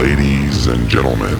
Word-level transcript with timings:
Ladies 0.00 0.66
and 0.66 0.88
gentlemen, 0.88 1.36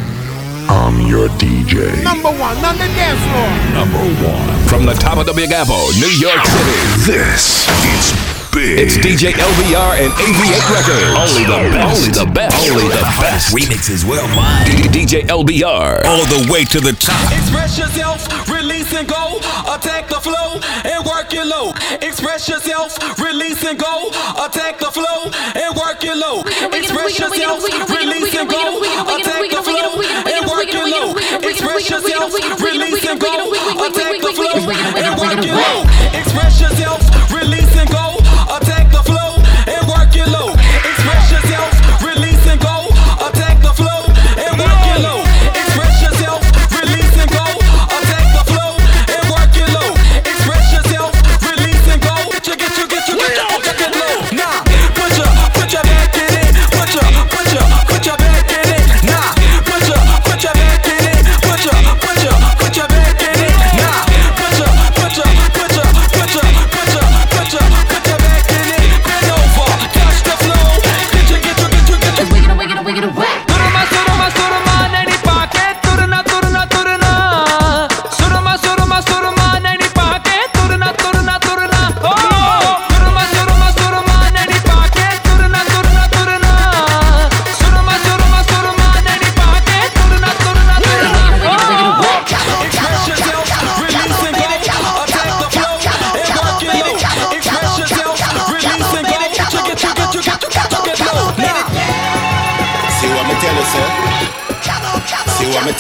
I'm 0.69 1.07
your 1.07 1.29
DJ. 1.41 2.05
Number 2.05 2.29
one 2.29 2.59
on 2.59 2.77
the 2.77 2.85
dance 2.93 3.19
floor. 3.33 3.49
Number 3.73 4.29
one. 4.29 4.69
From 4.69 4.85
the 4.85 4.93
top 4.93 5.17
of 5.17 5.25
the 5.25 5.33
Big 5.33 5.51
Apple, 5.51 5.89
New 5.99 6.13
York 6.21 6.45
City. 6.45 7.11
This 7.11 7.67
is 7.87 8.40
big. 8.53 8.79
It's 8.81 8.97
DJ 8.99 9.33
LBR 9.33 10.03
and 10.03 10.13
AV8 10.13 10.65
Records. 10.71 11.15
Only 11.17 11.45
the 11.45 11.71
best. 11.71 11.97
Only 11.97 12.13
the 12.13 12.27
best. 12.33 12.71
Only 12.71 12.89
the 12.89 13.03
best. 13.21 13.55
Remixes 13.55 14.05
worldwide. 14.05 14.67
D- 14.67 14.89
DJ 14.91 15.27
LBR. 15.27 16.05
All 16.07 16.25
the 16.27 16.49
way 16.53 16.65
to 16.65 16.81
the 16.81 16.93
top. 16.93 17.33
Express 17.33 17.79
yourself, 17.79 18.27
release 18.49 18.93
and 18.95 19.09
go. 19.09 19.39
Attack 19.71 20.09
the 20.09 20.21
flow 20.21 20.61
and 20.85 21.05
work 21.07 21.33
it 21.33 21.47
low. 21.47 21.73
Express 22.03 22.49
yourself, 22.49 22.99
release 23.19 23.65
and 23.65 23.79
go. 23.79 24.11
Attack 24.45 24.79
the 24.79 24.91
flow 24.91 25.31
and 25.31 25.71
work 25.77 26.03
it 26.03 26.17
low. 26.17 26.43
Express 26.75 27.19
yourself, 27.19 27.63
release 27.91 28.35
and 28.35 28.49
go. 28.51 28.81
Attack 29.15 29.51
the 29.51 29.63
flow 29.63 30.01
and 30.27 30.43
work 30.49 30.69
it 30.71 30.87
low. 30.91 31.15
Express 31.47 31.91
yourself, 31.91 32.33
release 32.61 33.05
and 33.07 33.21
go. 33.21 33.53
Attack 33.87 34.21
the 34.21 34.33
flow 34.35 34.59
and 34.99 35.13
work 35.21 35.39
it 35.45 35.55
low. 35.55 35.85
Express 36.19 36.61
yourself, 36.61 37.00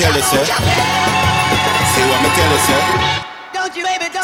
tell 0.01 0.17
you, 0.17 0.23
sir? 0.23 0.45
See 1.93 2.05
what 2.09 2.21
me 2.25 2.29
tell 2.33 2.51
you, 2.51 2.61
sir? 2.65 2.81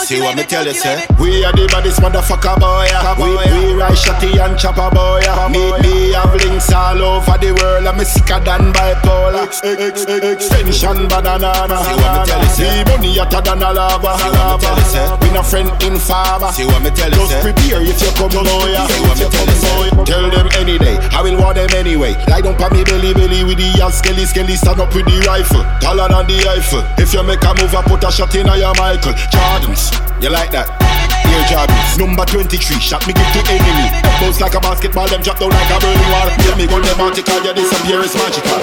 See 0.07 0.21
what 0.21 0.37
me 0.37 0.45
tell 0.45 0.65
you, 0.65 0.73
sir? 0.73 1.05
We 1.21 1.45
are 1.45 1.53
the 1.53 1.67
baddest 1.69 2.01
motherfucker 2.01 2.57
boy. 2.59 2.89
We, 3.21 3.37
we 3.37 3.75
ride 3.75 3.93
shotty 3.93 4.41
and 4.41 4.59
chopper 4.59 4.89
boy. 4.95 5.21
Meet 5.53 5.83
me 5.85 6.13
have 6.13 6.35
links 6.35 6.73
all 6.73 7.03
over 7.03 7.37
the 7.39 7.53
world. 7.61 7.76
I'm 7.97 8.05
sicker 8.05 8.41
than 8.45 8.77
bipolar. 8.77 9.49
Ex- 9.49 9.65
ex- 9.65 10.05
Extension 10.05 11.09
banana. 11.09 11.49
See 11.81 11.97
what 11.97 12.13
me 12.13 12.21
tell 12.29 12.45
you? 12.45 12.69
Me 12.69 12.85
money 12.93 13.17
hotter 13.17 13.41
than 13.41 13.63
a 13.65 13.73
lava. 13.73 14.13
See 14.21 14.29
what 14.37 14.53
me 14.53 14.61
tell 14.61 14.77
you, 14.77 14.85
sir? 14.85 15.17
We 15.25 15.29
no 15.33 15.41
friend 15.43 15.73
in 15.81 15.97
farmer. 15.97 16.53
See 16.53 16.67
what 16.69 16.83
me 16.85 16.91
tell 16.93 17.09
you, 17.09 17.25
sir? 17.25 17.41
Just 17.41 17.57
prepare 17.57 17.81
if 17.81 17.97
you 18.05 18.13
come 18.13 18.37
boy. 18.37 18.69
See 18.85 19.01
what 19.01 19.17
me 19.17 19.25
tell 19.33 19.49
you, 19.49 19.57
sir? 19.57 20.05
Tell 20.05 20.29
them 20.29 20.47
any 20.61 20.77
day. 20.77 21.01
I 21.17 21.23
will 21.25 21.41
want 21.41 21.57
them 21.57 21.73
anyway. 21.73 22.13
Lie 22.29 22.43
down 22.45 22.57
pa 22.61 22.69
me 22.69 22.85
belly 22.85 23.15
belly 23.17 23.45
with 23.49 23.57
the 23.57 23.81
ass 23.81 24.05
skelly 24.05 24.29
skelly. 24.29 24.57
Stand 24.61 24.77
up 24.81 24.93
with 24.95 25.09
the 25.09 25.17
rifle. 25.25 25.65
Taller 25.81 26.09
than 26.13 26.29
the 26.29 26.37
Eiffel. 26.53 26.85
If 27.01 27.15
you 27.17 27.23
make 27.25 27.41
a 27.49 27.57
move, 27.57 27.73
I 27.73 27.81
put 27.81 28.05
a 28.05 28.13
shot 28.13 28.35
in 28.37 28.45
your 28.45 28.77
Michael. 28.77 29.17
Jordans. 29.33 29.89
You 30.21 30.31
like 30.31 30.51
that? 30.51 30.73
Air 31.29 31.45
Jordans. 31.45 31.99
Number 32.01 32.25
23. 32.25 32.81
Shot 32.81 33.07
me 33.07 33.13
give 33.13 33.29
to 33.37 33.41
enemy. 33.53 33.93
Bounce 34.17 34.41
like 34.41 34.55
a 34.55 34.61
basketball. 34.61 35.07
Them 35.09 35.21
drop 35.21 35.39
down 35.39 35.51
like 35.51 35.69
a 35.69 35.79
burning 35.79 36.09
wall. 36.09 36.29
Tell 36.41 36.57
me 36.57 36.67
go 36.67 36.81
them 36.81 37.01
article. 37.01 37.45
You 37.45 37.53
disappear 37.53 38.01
is 38.01 38.15
magical. 38.17 38.57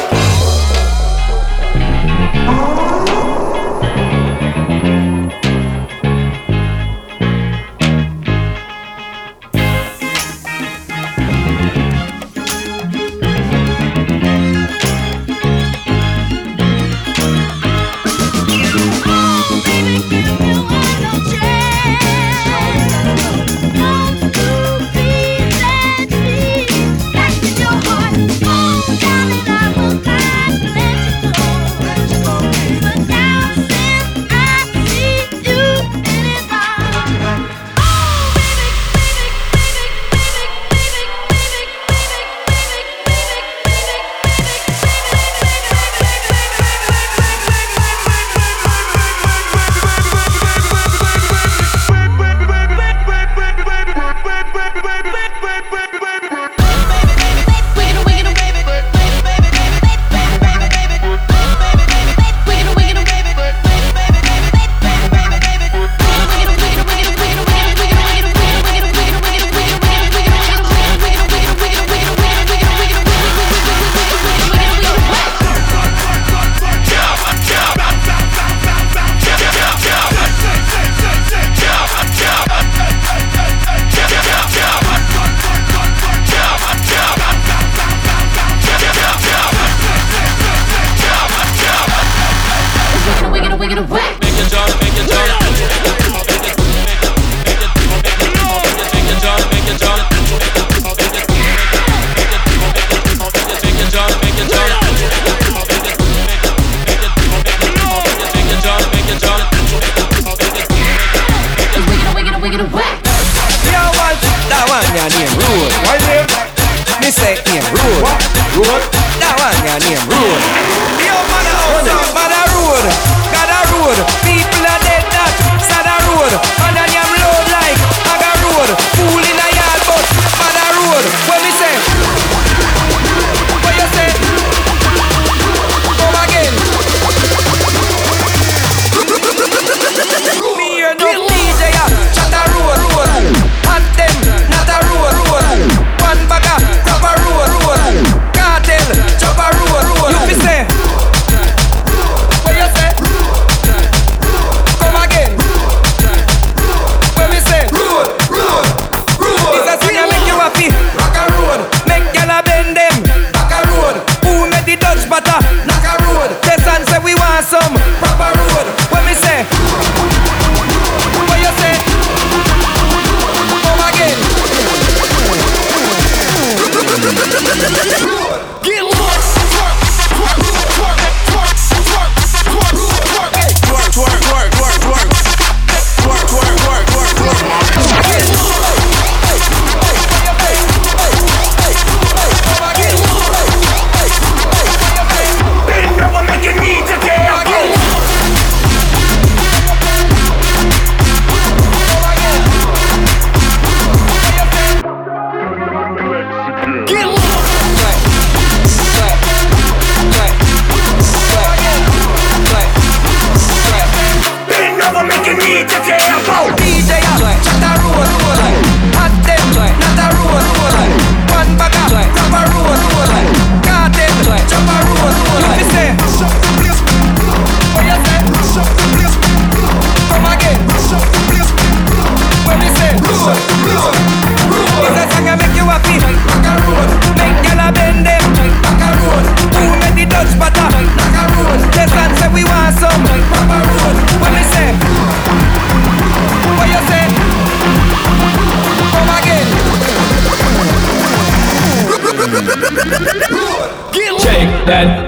Yo, 93.73 94.12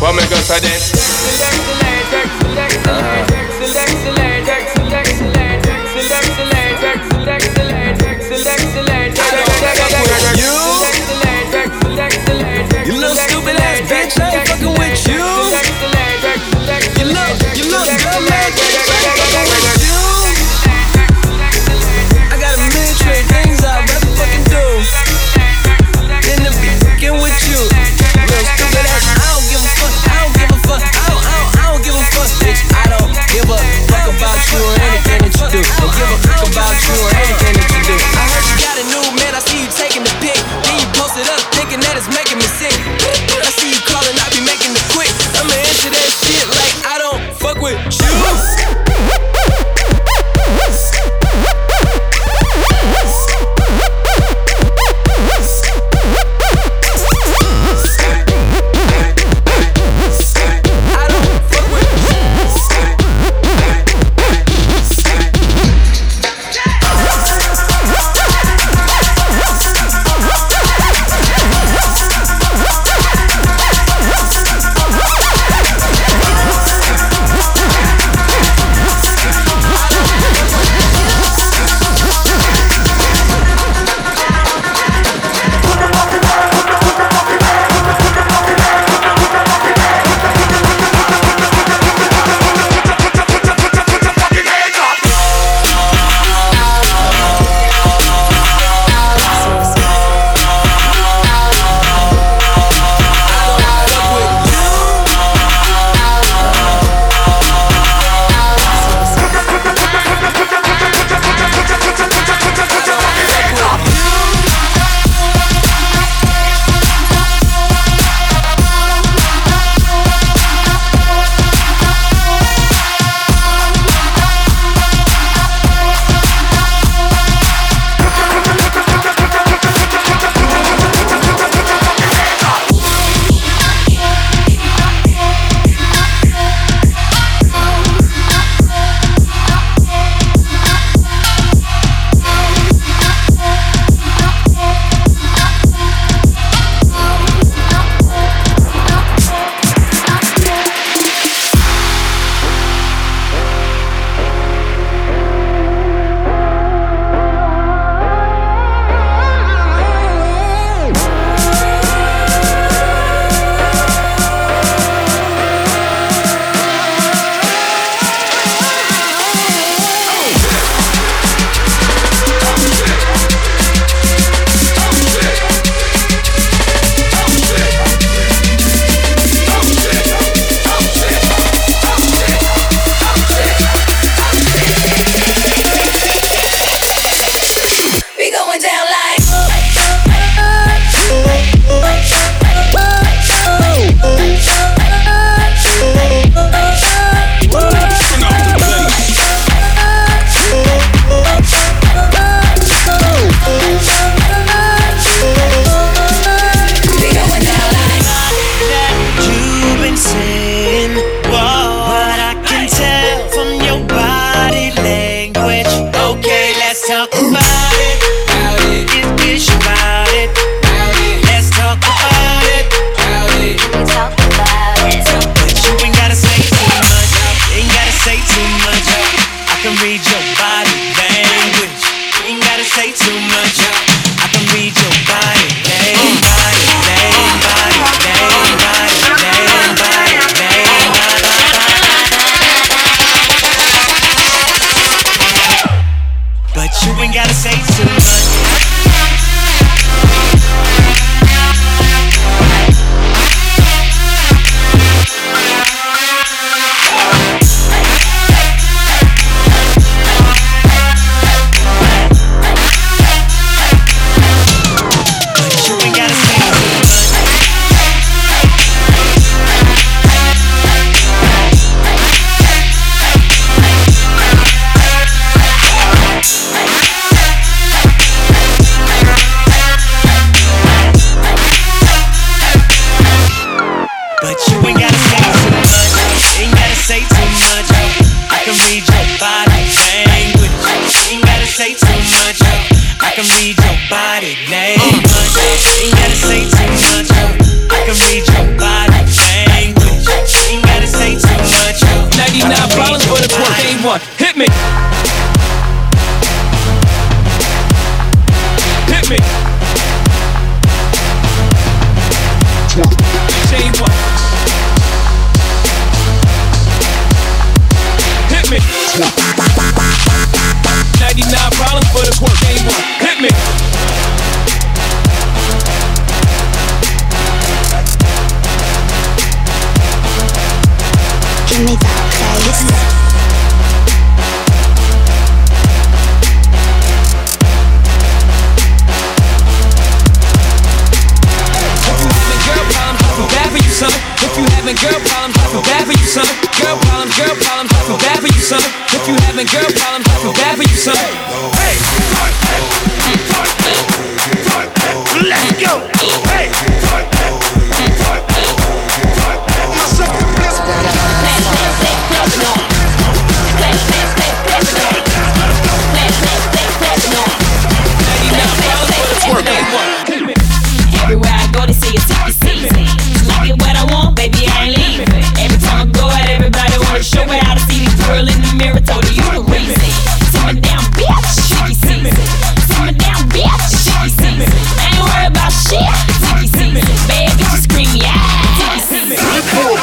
What 0.00 0.14
make 0.14 0.32
us 0.32 0.46
say 0.46 0.60
then? 0.60 1.67
Fucking 14.58 14.78
with 14.78 14.97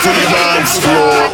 to 0.05 0.11
the 0.11 0.29
dance 0.29 0.77
floor. 0.77 1.24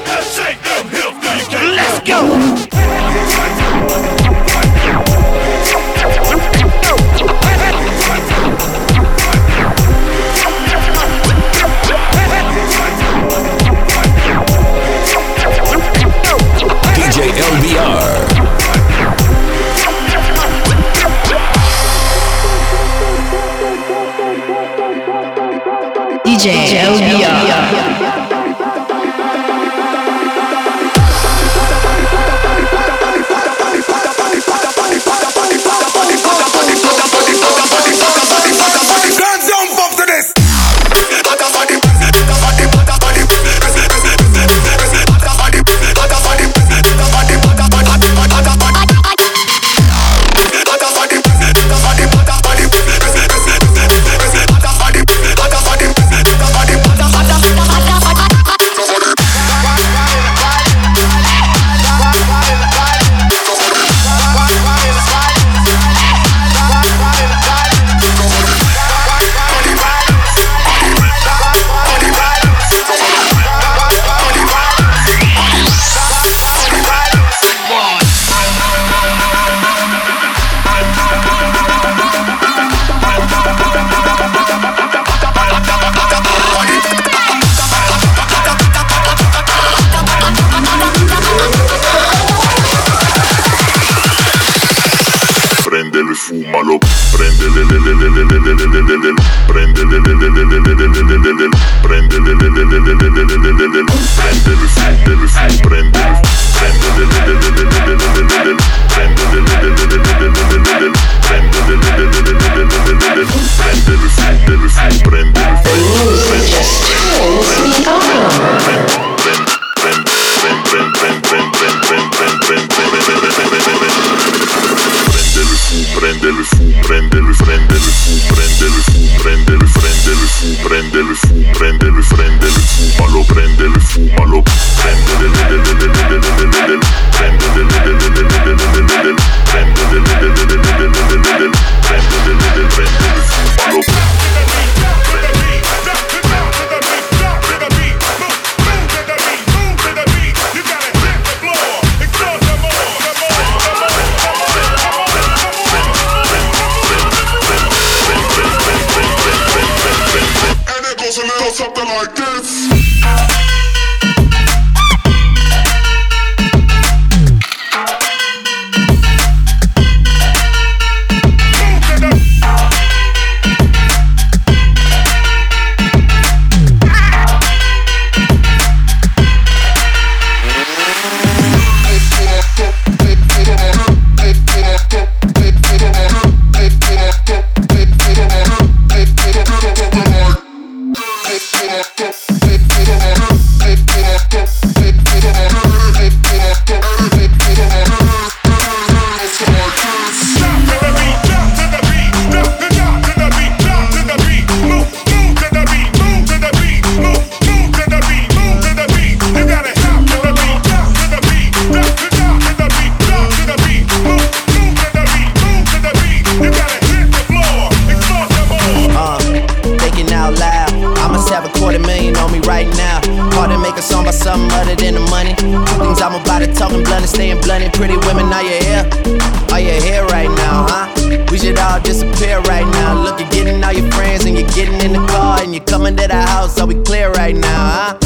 And 235.51 235.55
you're 235.55 235.65
coming 235.65 235.97
to 235.97 236.07
the 236.07 236.15
house. 236.15 236.59
Are 236.59 236.67
we 236.67 236.75
clear 236.83 237.11
right 237.11 237.35
now, 237.35 237.71
huh? 237.75 237.97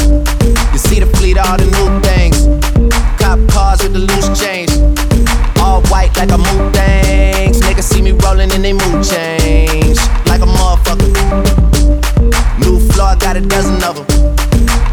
You 0.72 0.78
see 0.78 0.98
the 0.98 1.06
fleet, 1.16 1.38
all 1.38 1.56
the 1.56 1.66
new 1.78 1.88
things. 2.02 2.42
Cop 3.22 3.38
cars 3.50 3.82
with 3.82 3.92
the 3.92 4.02
loose 4.02 4.28
change. 4.34 4.70
All 5.62 5.80
white 5.86 6.10
like 6.16 6.30
a 6.30 6.38
moon 6.38 6.72
things. 6.72 7.60
Niggas 7.60 7.84
see 7.84 8.02
me 8.02 8.12
rolling 8.12 8.50
and 8.50 8.64
they 8.64 8.72
mood 8.72 9.04
change. 9.04 9.98
Like 10.26 10.42
a 10.42 10.48
motherfucker. 10.50 11.06
New 12.58 12.80
floor, 12.90 13.14
got 13.14 13.36
a 13.36 13.40
dozen 13.40 13.78
of 13.84 13.94
them. 13.94 14.06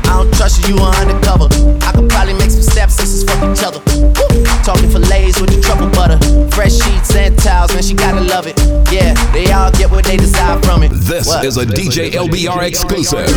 I 0.05 0.21
don't 0.21 0.33
trust 0.35 0.61
you, 0.61 0.75
you 0.75 0.81
are 0.83 0.93
undercover. 1.01 1.49
I 1.81 1.91
could 1.91 2.09
probably 2.09 2.33
make 2.33 2.51
some 2.51 2.61
stepsisters 2.61 3.23
fuck 3.23 3.41
each 3.49 3.63
other. 3.65 3.81
Woo. 3.97 4.45
Talking 4.61 4.89
fillets 4.89 5.41
with 5.41 5.49
the 5.49 5.59
truffle 5.59 5.89
butter. 5.89 6.21
Fresh 6.53 6.77
sheets 7.87 7.99
man, 8.01 8.15
she 8.15 8.15
gotta 8.15 8.21
love 8.25 8.47
it. 8.47 8.57
Yeah, 8.91 9.13
they 9.31 9.51
all 9.51 9.71
get 9.71 9.89
what 9.91 10.05
they 10.05 10.17
desire 10.17 10.59
from 10.63 10.83
it. 10.83 10.89
This 10.93 11.27
What? 11.27 11.45
is 11.45 11.57
a 11.57 11.65
DJ 11.65 12.11
LBR 12.11 12.63
exclusive. 12.63 13.29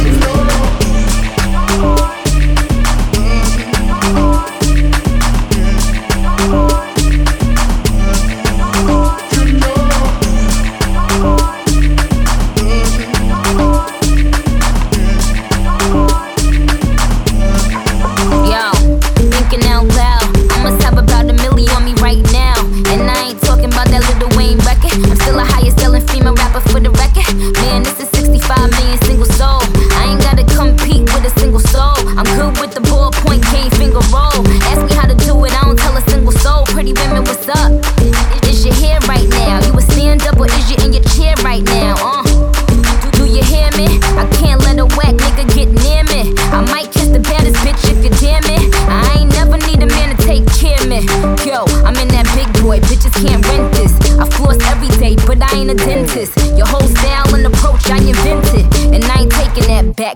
Yo, 6.48 6.66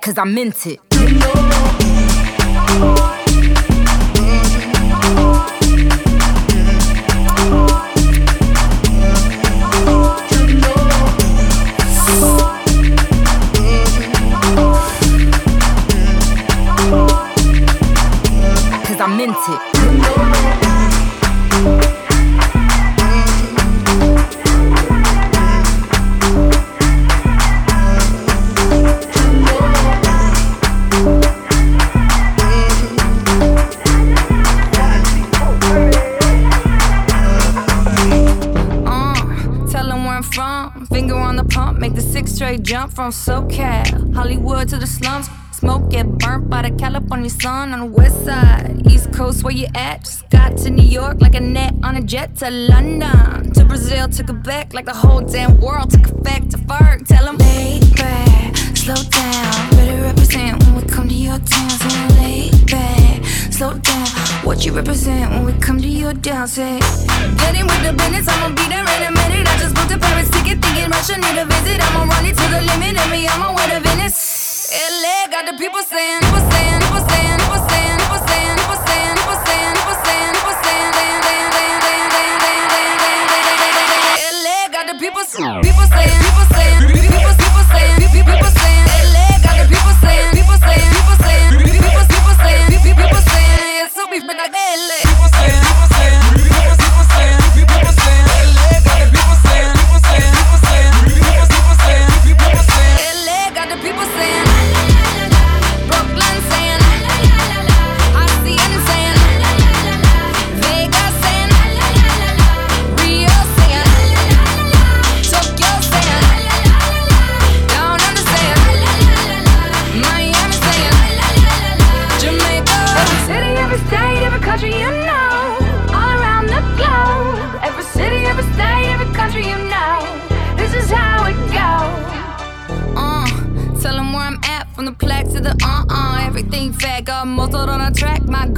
cause 0.01 0.19
I 0.19 0.25
meant 0.25 0.67
it. 0.67 0.81
From 43.01 43.13
SoCal. 43.13 44.15
Hollywood 44.15 44.69
to 44.69 44.77
the 44.77 44.87
slums. 44.87 45.31
Smoke 45.53 45.89
get 45.89 46.07
burnt 46.19 46.51
by 46.51 46.61
the 46.69 46.71
California 46.77 47.31
sun 47.31 47.73
on 47.73 47.81
the 47.81 47.87
west 47.87 48.27
side. 48.27 48.83
East 48.91 49.11
Coast, 49.11 49.43
where 49.43 49.55
you 49.55 49.69
at? 49.75 50.05
Just 50.05 50.29
got 50.29 50.59
to 50.59 50.69
New 50.69 50.91
York 50.99 51.17
like 51.23 51.35
a 51.35 51.41
net 51.41 51.73
on 51.83 51.97
a 51.97 52.03
jet 52.03 52.37
to 52.41 52.51
London. 52.51 53.53
To 53.55 53.65
Brazil, 53.65 54.07
to 54.09 54.23
Quebec, 54.23 54.75
like 54.75 54.85
the 54.85 54.93
whole 54.93 55.23
damn 55.23 55.59
world 55.63 55.91
took 55.93 56.07
effect 56.11 56.51
to 56.51 56.59
Ferg. 56.59 57.07
Tell 57.07 57.25
them, 57.25 57.39
lay 57.39 57.81
back, 57.97 58.55
slow 58.77 59.03
down. 59.21 59.71
Better 59.71 60.03
represent 60.03 60.63
when 60.65 60.75
we 60.75 60.83
come 60.83 61.09
to 61.09 61.15
your 61.15 61.39
town. 61.39 61.71
So 61.71 61.89
lay 62.21 62.51
back, 62.67 63.25
slow 63.51 63.79
down. 63.79 64.09
What 64.45 64.67
you 64.67 64.73
represent 64.75 65.31
when 65.33 65.47
we 65.47 65.53
come 65.55 65.81
to 65.81 65.89
your 65.89 66.13
town? 66.13 66.49
Say, 66.49 66.79
getting 67.41 67.67
with 67.67 67.83
the 67.83 67.95
business, 67.97 68.29
I'ma 68.29 68.49
be 68.55 68.69
there 68.69 68.85
in 68.97 69.03
a 69.09 69.13
minute. 69.21 69.40
Booked 69.81 69.97
a 69.97 69.99
Paris 69.99 70.29
ticket, 70.29 70.61
thinking 70.61 70.91
Russia 70.93 71.17
need 71.17 71.41
a 71.41 71.47
visit. 71.49 71.81
I'ma 71.81 72.05
run 72.05 72.27
it 72.29 72.37
to 72.37 72.47
the 72.53 72.61
limit, 72.61 73.01
and 73.01 73.11
me 73.11 73.25
I'm 73.27 73.41
on 73.41 73.57
my 73.57 73.65
way 73.65 73.67
to 73.73 73.81
Venice. 73.81 74.69
LA 75.01 75.25
got 75.33 75.49
the 75.49 75.57
people 75.57 75.81
saying, 75.81 76.21
people 76.21 76.45
saying, 76.53 76.81
people 76.85 77.01
saying, 77.09 77.41
people 77.41 77.57
saying, 77.65 77.97
people 77.97 78.21
saying, 78.29 78.57
people 78.61 78.77
saying, 78.85 79.17
people 79.17 79.39
saying, 79.41 79.73
people 79.81 79.97
saying, 80.05 80.33
people 80.37 80.57
saying, 80.61 80.91
dan, 80.93 81.17
dan, 81.25 81.49
dan, 81.57 81.81
dan, 81.81 82.05
dan, 82.13 82.29
dan, 82.45 82.93
dan. 83.01 83.25
LA 84.45 84.59
got 84.69 84.85
the 84.85 84.97
people 85.01 85.25
saying, 85.25 85.65
people 85.65 85.89
saying, 85.97 86.19
people 86.29 86.47
saying, 86.53 86.81
people 86.85 87.33
people 87.41 87.65
saying, 87.73 87.97
people 88.05 88.25
people 88.29 88.53
saying. 88.61 88.85
LA 88.85 89.29
got 89.41 89.55
the 89.57 89.65
people 89.65 89.95
saying, 90.05 90.29
people 90.37 90.59
saying, 90.61 90.89
people 90.93 91.17
saying, 91.25 91.49
people 91.57 91.81
saying, 91.81 92.13
people 92.13 92.37
saying, 92.45 92.69
people 92.69 92.95
people 93.01 93.23
saying. 93.33 93.89
So 93.97 94.03
beef, 94.13 94.29
but 94.29 94.37
like 94.37 94.53
LA. 94.53 95.10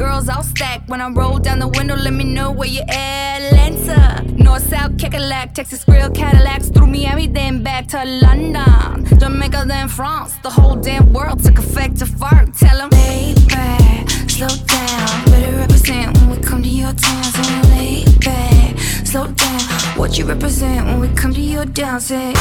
Girls 0.02 0.28
all 0.28 0.42
stacked. 0.42 0.88
When 0.88 1.00
I 1.00 1.08
roll 1.08 1.38
down 1.38 1.58
the 1.60 1.68
window, 1.68 1.94
let 1.94 2.12
me 2.12 2.24
know 2.24 2.50
where 2.50 2.68
you 2.68 2.82
at. 2.88 3.22
Atlanta, 3.52 4.22
North, 4.46 4.68
South, 4.68 4.92
Kekalak, 5.00 5.54
Texas, 5.54 5.84
Grill, 5.84 6.10
Cadillacs. 6.10 6.70
Through 6.70 6.88
Miami, 6.88 7.26
then 7.28 7.62
back 7.62 7.86
to 7.88 8.04
London. 8.04 9.04
Jamaica, 9.20 9.64
then 9.66 9.88
France. 9.88 10.32
The 10.42 10.50
whole 10.50 10.76
damn 10.76 11.12
world 11.12 11.42
took 11.44 11.58
effect 11.58 11.98
to 12.00 12.06
fart. 12.06 12.54
Tell 12.54 12.76
them, 12.78 12.90
lay 12.90 13.34
back, 13.48 14.10
slow 14.28 14.54
down. 14.74 15.24
Better 15.26 15.56
represent 15.64 16.08
when 16.18 16.30
we 16.30 16.38
come 16.48 16.62
to 16.62 16.68
your 16.68 16.92
town. 16.92 17.24
So 17.36 17.42
lay 17.74 18.04
back, 18.26 18.78
slow 19.10 19.26
down. 19.28 19.60
What 20.00 20.18
you 20.18 20.24
represent 20.24 20.86
when 20.86 20.98
we 21.00 21.08
come 21.20 21.32
to 21.32 21.40
your 21.40 21.66
town? 21.66 22.00
Say, 22.00 22.32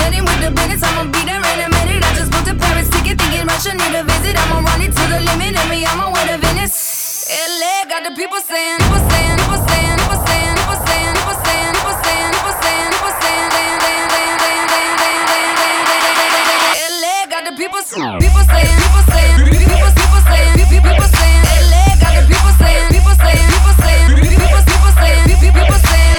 getting 0.00 0.24
with 0.28 0.40
the 0.44 0.50
business, 0.58 0.82
I'ma 0.82 1.04
be 1.14 1.22
there 1.30 1.44
in 1.52 1.60
a 1.66 1.68
minute. 1.78 2.02
I 2.08 2.10
just 2.18 2.30
booked 2.32 2.48
a 2.48 2.54
Paris 2.54 2.90
ticket, 2.90 3.16
thinking 3.20 3.46
Russia 3.46 3.72
need 3.80 3.94
a 3.94 4.02
visit. 4.02 4.34
I'ma 4.42 4.58
run 4.68 4.80
it 4.86 4.92
to 4.98 5.04
the 5.12 5.20
limit, 5.28 5.54
and 5.60 5.70
me 5.70 5.84
my 5.84 6.12
way 6.12 6.24
to 6.32 6.38
Venice. 6.38 6.95
LA 7.26 7.84
got 7.90 8.04
the 8.06 8.14
people 8.14 8.38
saying, 8.38 8.78
people 8.78 9.02
saying, 9.10 9.34
people 9.34 9.58
saying, 9.66 9.98
people 9.98 10.22
saying, 10.30 10.54
people 10.54 10.78
saying, 10.86 11.10
people 11.18 11.34
saying, 11.42 11.74
people 11.74 11.96
saying, 12.06 12.30
people 12.30 12.54
saying, 12.62 12.90
people 12.94 13.14
saying, 13.18 13.48
dan, 13.50 13.82
dan, 13.82 14.06
dan, 14.14 14.38
dan, 14.38 14.62
dan, 14.70 14.94
dan, 14.94 15.26
dan, 15.26 15.50
dan. 15.58 16.70
LA 17.02 17.16
got 17.26 17.42
the 17.50 17.52
people 17.58 17.82
saying, 17.82 18.18
people 18.22 18.44
saying, 18.46 18.78
people 18.78 19.04
saying, 19.10 19.36
people 19.42 19.90
people 19.90 20.22
saying, 20.30 20.54
people 20.54 20.86
people 20.86 21.08
saying. 21.18 21.42
LA 21.66 21.98
got 21.98 22.12
the 22.14 22.22
people 22.30 22.52
saying, 22.62 22.86
people 22.94 23.16
saying, 23.18 23.46
people 23.50 23.74
saying, 23.82 24.06
people 24.22 24.62
people 24.70 24.92
saying, 25.02 25.26
people 25.26 25.50
people 25.50 25.80
saying. 25.82 26.14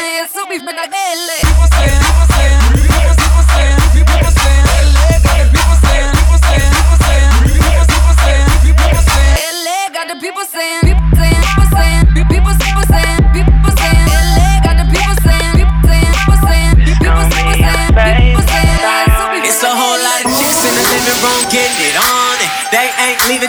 Beef, 0.51 0.63
but 0.67 0.75
like 0.75 0.91
LA. 0.91 1.39
People 1.39 1.67
saying, 1.71 1.87
people 1.87 2.03
saying, 2.03 2.06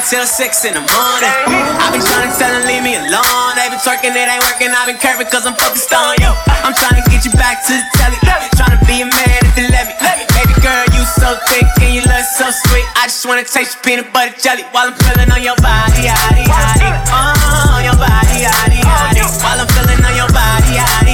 till 0.08 0.24
six 0.24 0.64
in 0.64 0.72
the 0.72 0.80
morning. 0.80 1.36
I've 1.84 1.92
been 1.92 2.00
trying 2.00 2.32
to 2.32 2.34
tell 2.40 2.48
them 2.48 2.64
leave 2.64 2.80
me 2.80 2.96
alone. 2.96 3.52
They 3.60 3.68
been 3.68 3.76
twerking, 3.84 4.16
it 4.16 4.24
ain't 4.24 4.40
working. 4.48 4.72
I've 4.72 4.88
been 4.88 4.96
curving 4.96 5.28
cause 5.28 5.44
I'm 5.44 5.52
focused 5.52 5.92
on 5.92 6.16
you. 6.16 6.32
I'm 6.64 6.72
trying 6.72 6.96
to 6.96 7.04
get 7.12 7.28
you 7.28 7.32
back 7.36 7.60
to 7.68 7.76
the 7.76 7.84
telly. 8.00 8.16
Trying 8.56 8.72
to 8.72 8.80
be 8.88 9.04
a 9.04 9.08
man 9.08 9.38
if 9.44 9.52
you 9.60 9.68
let 9.68 9.84
me. 9.84 9.94
Baby 10.00 10.56
girl, 10.64 10.84
you 10.96 11.04
so 11.04 11.36
thick 11.52 11.68
and 11.84 11.92
you 11.92 12.00
look 12.08 12.24
so 12.24 12.48
sweet. 12.48 12.88
I 12.96 13.12
just 13.12 13.20
wanna 13.28 13.44
taste 13.44 13.76
your 13.76 13.84
peanut 13.84 14.08
butter 14.16 14.32
jelly 14.40 14.64
while 14.72 14.88
I'm 14.88 14.96
feeling 14.96 15.28
on 15.28 15.44
your 15.44 15.60
body, 15.60 16.08
yaddy. 16.08 16.48
Oh, 17.12 17.76
your 17.84 17.96
body, 18.00 18.48
yaddy. 18.48 18.80
While 19.44 19.60
I'm 19.60 19.68
feeling 19.76 20.00
on 20.00 20.16
your 20.16 20.30
body, 20.32 20.72
yaddy, 20.80 21.07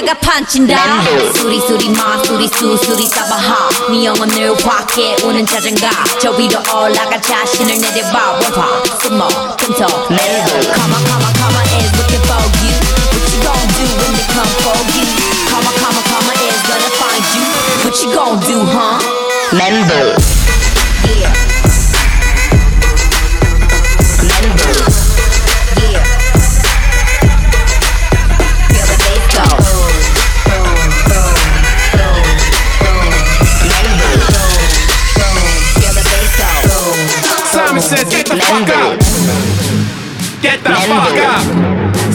자가가 0.00 0.14
판친다. 0.20 0.76
수리 1.34 1.60
수리 1.60 1.90
마 1.90 2.22
수리 2.24 2.48
수 2.48 2.76
수리 2.78 3.06
사바하. 3.06 3.68
네 3.90 4.04
영혼을 4.06 4.54
확해 4.64 5.16
오는 5.24 5.44
자장가 5.44 5.90
저 6.20 6.30
위로 6.32 6.58
올라가 6.74 7.20
자신을 7.20 7.78
내려봐. 7.78 8.32
원화 8.32 8.69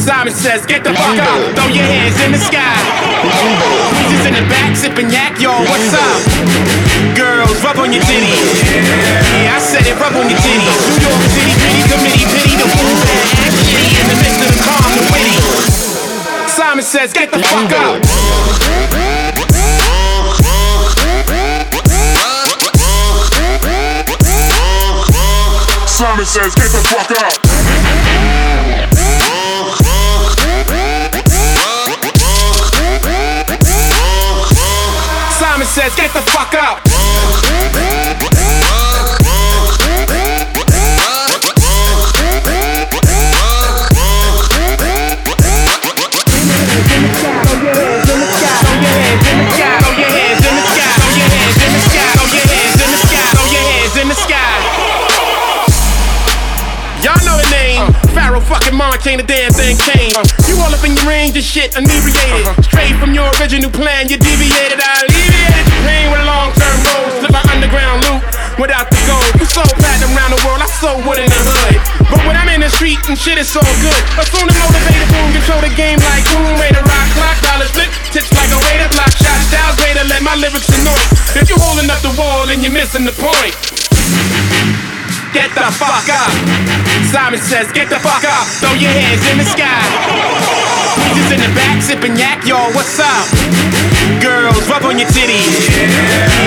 Simon 0.05 0.37
says, 0.37 0.69
get 0.69 0.85
the 0.85 0.93
fuck 0.93 1.17
out. 1.17 1.41
Throw 1.57 1.65
your 1.73 1.81
hands 1.81 2.13
in 2.21 2.29
the 2.29 2.37
sky. 2.37 2.77
Weezers 3.97 4.29
in 4.29 4.37
the 4.37 4.45
back, 4.53 4.77
sipping 4.77 5.09
yak, 5.09 5.41
yo, 5.41 5.49
what's 5.65 5.97
up? 5.97 6.21
Girls, 7.17 7.57
rub 7.65 7.81
on 7.81 7.89
your 7.89 8.05
titties. 8.05 8.37
Yeah, 9.41 9.57
I 9.57 9.59
said 9.59 9.81
it, 9.89 9.97
rub 9.97 10.13
on 10.13 10.29
your 10.29 10.37
titties. 10.37 10.77
New 10.93 11.09
York 11.09 11.25
City, 11.33 11.57
gritty, 11.57 11.81
committee, 11.89 12.25
pity, 12.29 12.53
the 12.53 12.69
fool 12.69 12.93
shitty 13.65 13.97
in 13.97 14.05
the 14.05 14.17
midst 14.21 14.45
of 14.45 14.49
the 14.53 14.61
calm, 14.61 14.93
the 14.93 15.01
witty. 15.09 15.41
Simon 16.53 16.85
says, 16.85 17.09
get 17.09 17.33
the 17.33 17.41
fuck 17.41 17.73
out. 17.73 17.97
Simon 25.89 26.25
says, 26.29 26.53
get 26.53 26.69
the 26.69 26.81
fuck 26.93 27.09
up. 27.25 27.64
Says, 35.75 35.91
get 35.93 36.07
the 36.13 36.21
fuck 36.31 36.53
out. 36.53 36.79
Oh, 36.87 37.35
your 37.35 37.67
hands 50.07 50.47
in 50.47 50.55
the 50.55 50.63
sky. 50.71 50.95
Oh, 50.95 51.11
your 51.11 51.27
hands 51.27 51.59
in 51.59 51.75
the 51.75 51.83
sky. 51.83 52.07
Oh, 52.15 52.23
your 52.31 52.47
hands 52.47 52.79
in 52.79 52.87
the 52.87 53.03
sky. 53.03 53.35
Oh, 53.35 53.43
your 53.51 53.67
hands 53.67 53.99
in 53.99 54.07
the 54.07 54.15
sky. 54.15 54.55
Y'all 57.03 57.19
know 57.27 57.35
the 57.35 57.51
name. 57.51 57.83
Pharoahe 58.15 58.47
fucking 58.47 58.77
the 59.17 59.23
damn 59.23 59.51
thing 59.51 59.75
came. 59.75 60.15
You 60.47 60.55
all 60.63 60.73
up 60.73 60.85
in 60.85 60.95
your 60.95 61.05
range 61.05 61.35
of 61.35 61.43
shit, 61.43 61.75
inebriated. 61.75 62.47
Uh-huh. 62.47 62.61
Straight 62.61 62.95
from 62.95 63.13
your 63.13 63.27
original 63.41 63.69
plan, 63.69 64.07
you 64.07 64.15
deviated. 64.15 64.79
I 64.79 65.03
your 65.11 65.34
pain 65.85 66.09
with 66.09 66.25
long 66.25 66.49
term 66.57 66.77
goal. 66.81 67.05
Slip 67.21 67.31
my 67.31 67.43
underground 67.53 68.01
loop 68.09 68.21
without 68.57 68.89
the 68.89 68.99
gold. 69.05 69.31
You 69.37 69.45
sold 69.45 69.71
platinum 69.77 70.11
around 70.17 70.33
the 70.33 70.41
world, 70.43 70.59
I 70.59 70.67
sold 70.81 71.05
wood 71.05 71.21
in 71.21 71.29
the 71.29 71.41
hood. 71.45 71.77
But 72.09 72.21
when 72.25 72.35
I'm 72.35 72.49
in 72.49 72.65
the 72.65 72.71
street 72.73 72.99
and 73.07 73.15
shit, 73.15 73.37
it's 73.37 73.53
all 73.55 73.75
good. 73.85 74.01
Assume 74.17 74.49
the 74.49 74.55
motivated 74.57 75.07
boom, 75.13 75.29
control 75.37 75.61
the 75.61 75.73
game 75.77 76.01
like 76.01 76.25
boom. 76.33 76.49
Way 76.57 76.73
to 76.73 76.81
rock, 76.81 77.07
clock, 77.13 77.37
dollar 77.45 77.69
slip. 77.69 77.89
Tips 78.09 78.33
like 78.33 78.51
a 78.51 78.59
way 78.65 78.75
to 78.81 78.87
block 78.91 79.13
shot. 79.13 79.39
Styles 79.47 79.77
way 79.79 79.95
let 80.09 80.21
my 80.21 80.35
lyrics 80.35 80.69
annoy. 80.79 81.03
If 81.35 81.49
you 81.49 81.55
holding 81.57 81.89
up 81.89 82.01
the 82.01 82.13
wall, 82.17 82.47
then 82.47 82.61
you're 82.61 82.71
missing 82.71 83.05
the 83.05 83.11
point. 83.11 83.55
Get 85.33 85.51
the 85.53 85.67
fuck 85.75 86.07
up. 86.07 86.31
Simon 87.11 87.39
says, 87.39 87.71
get 87.73 87.89
the 87.89 87.99
fuck 87.99 88.23
up. 88.23 88.47
Throw 88.63 88.73
your 88.73 88.91
hands 88.91 89.25
in 89.29 89.37
the 89.37 89.45
sky. 89.45 90.64
Weezers 90.95 91.31
in 91.35 91.41
the 91.43 91.51
back, 91.55 91.81
sipping 91.83 92.15
yak, 92.15 92.45
yo, 92.47 92.71
what's 92.71 92.99
up? 92.99 93.27
Girls, 94.23 94.63
rub 94.69 94.83
on 94.87 94.97
your 94.97 95.09
titties. 95.11 95.67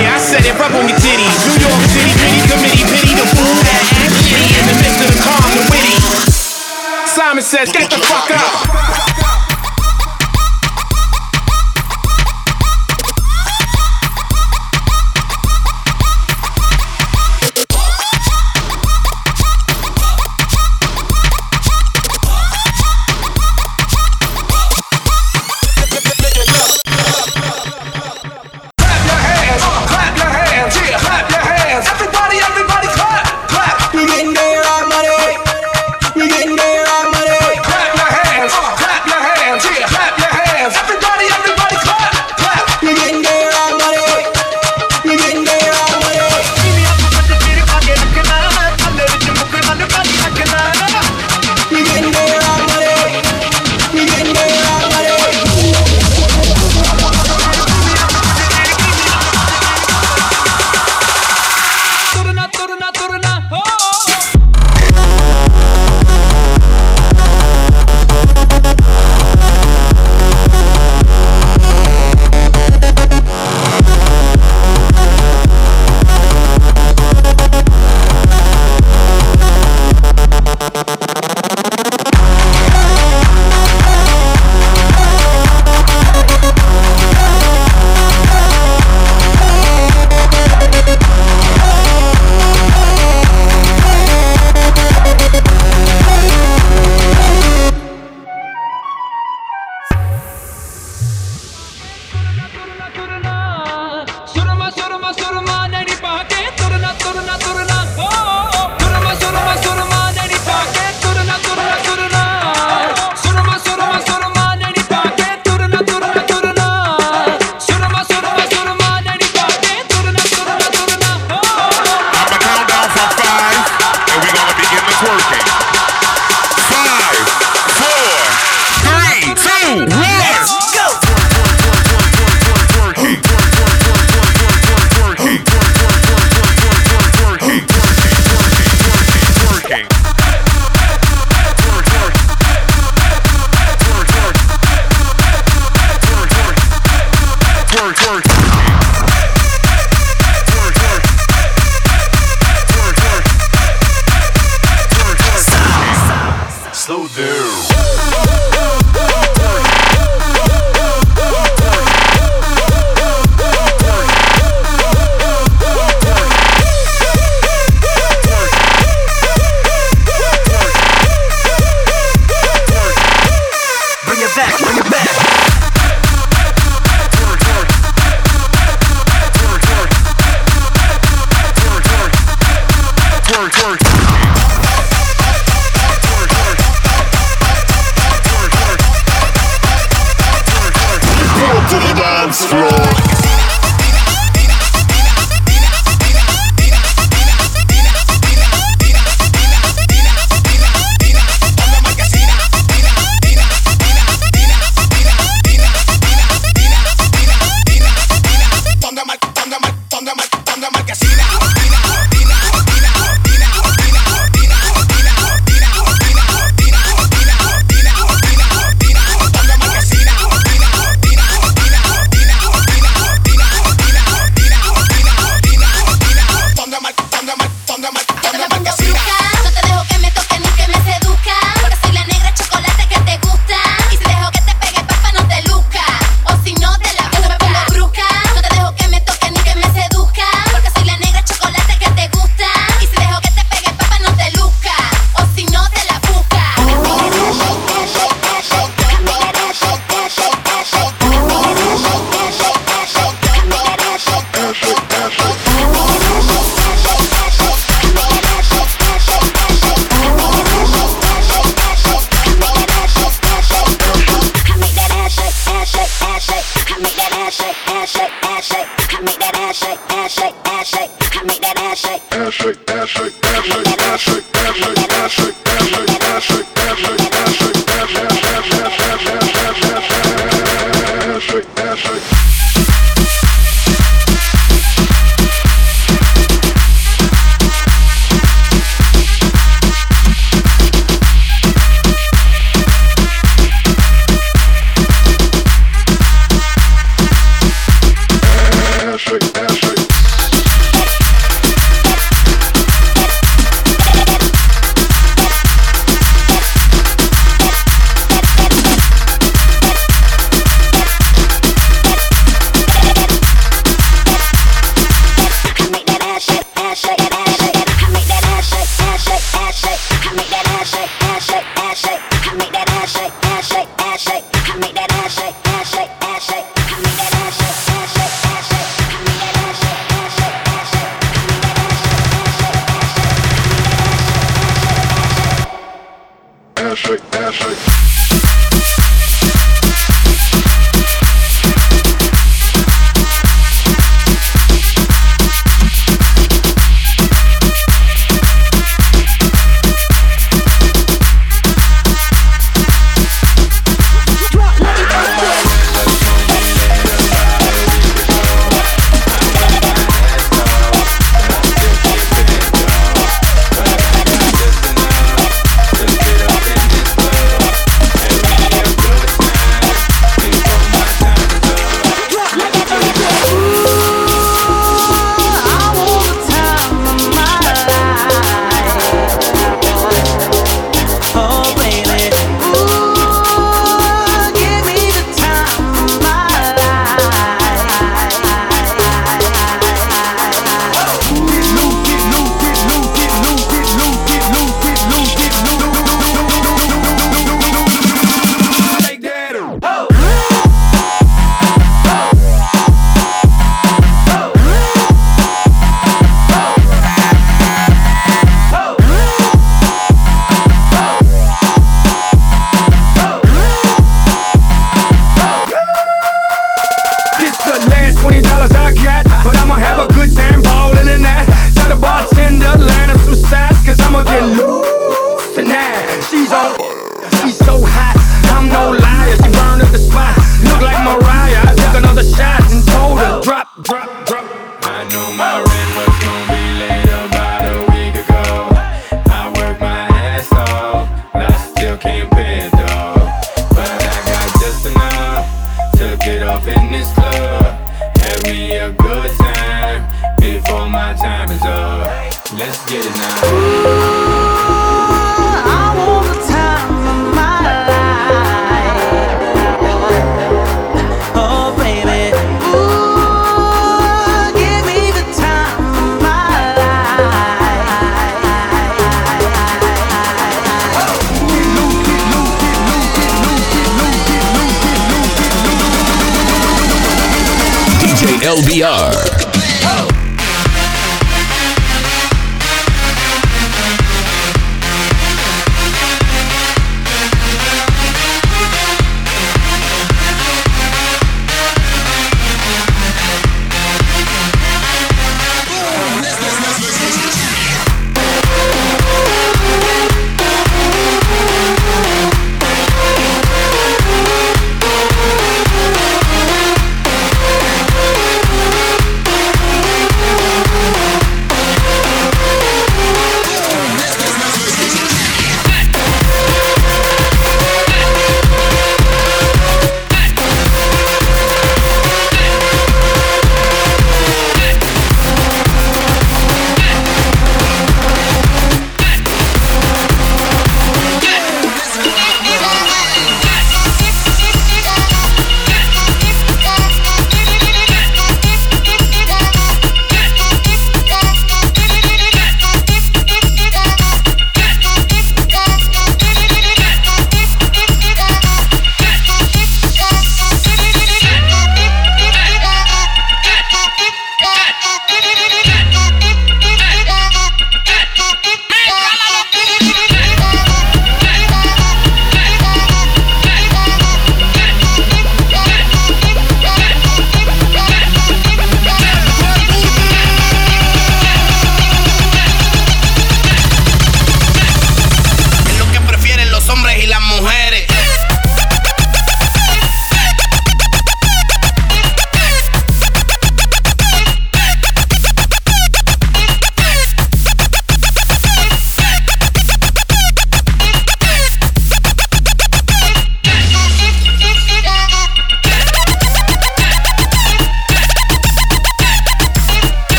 Yeah, 0.00 0.16
I 0.16 0.18
said 0.18 0.44
it, 0.46 0.56
rub 0.56 0.72
on 0.72 0.88
your 0.88 0.98
titties. 0.98 1.36
New 1.44 1.58
York 1.60 1.84
City, 1.92 2.12
gritty 2.16 2.40
committee, 2.48 2.84
pity 2.88 3.12
the 3.18 3.26
fool 3.36 3.56
that 3.68 3.82
act 4.00 4.14
shitty 4.24 4.50
in 4.56 4.64
the 4.68 4.76
midst 4.80 4.98
of 5.04 5.08
the 5.12 5.18
calm, 5.20 5.48
the 5.52 5.64
witty. 5.68 5.96
Simon 7.06 7.42
says, 7.42 7.72
get 7.72 7.90
the 7.90 7.98
fuck 7.98 8.30
up. 8.30 8.87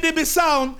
Dibby 0.00 0.16
dibby 0.16 0.26
sound. 0.26 0.79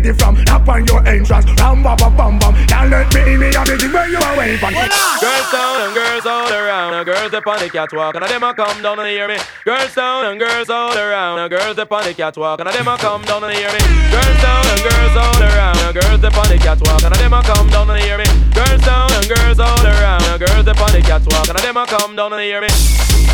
Get 0.00 0.06
it 0.06 0.18
from. 0.18 0.34
Knock 0.44 0.66
on 0.66 0.86
your 0.86 1.06
entrance, 1.06 1.46
ram 1.60 1.82
ba 1.82 1.94
ba 1.94 2.10
bam 2.10 2.38
bam. 2.38 2.54
Can't 2.66 2.90
let 2.90 3.06
me 3.14 3.34
in 3.34 3.38
me 3.40 3.54
have 3.54 3.66
the 3.66 3.76
where 3.94 4.08
you 4.10 4.18
waiting 4.34 4.58
for. 4.58 4.70
Girls 4.70 5.48
down 5.54 5.76
and 5.86 5.94
girls 5.94 6.26
all 6.26 6.50
around, 6.50 6.94
and 6.94 7.06
girls 7.06 7.32
up 7.32 7.46
on 7.46 7.58
the 7.60 7.70
catwalk, 7.70 8.14
and 8.14 8.24
them 8.24 8.42
a 8.42 8.54
come 8.54 8.82
down 8.82 8.98
and 8.98 9.08
hear 9.08 9.28
me. 9.28 9.38
Girls 9.64 9.94
down 9.94 10.24
and 10.24 10.40
girls 10.40 10.70
all 10.70 10.96
around, 10.96 11.38
and 11.38 11.50
girls 11.50 11.78
up 11.78 11.92
on 11.92 12.04
the 12.04 12.14
catwalk, 12.14 12.60
and 12.60 12.68
them 12.68 12.88
a 12.88 12.96
come 12.98 13.22
down 13.22 13.44
and 13.44 13.54
hear 13.54 13.70
me. 13.70 13.80
Girls 14.10 14.38
down 14.42 14.64
and 14.66 14.82
girls 14.82 15.16
all 15.16 15.42
around, 15.42 15.78
and 15.78 15.94
girls 15.94 16.24
up 16.24 16.38
on 16.38 16.48
the 16.48 16.58
catwalk, 16.58 17.02
and 17.04 17.14
them 17.14 17.32
a 17.32 17.42
come 17.42 17.68
down 17.70 17.90
and 17.90 18.02
hear 18.02 18.18
me. 18.18 18.26
Girls 18.54 18.82
down 18.82 19.10
and 19.12 19.28
girls 19.28 19.58
all 19.60 19.86
around, 19.86 20.22
and 20.24 20.40
girls 20.40 20.66
up 20.66 20.80
on 20.80 20.92
the 20.92 21.02
catwalk, 21.02 21.48
and 21.48 21.58
them 21.58 21.76
a 21.76 21.86
come 21.86 22.16
down 22.16 22.32
and 22.32 22.42
hear 22.42 22.60
me. 22.60 23.33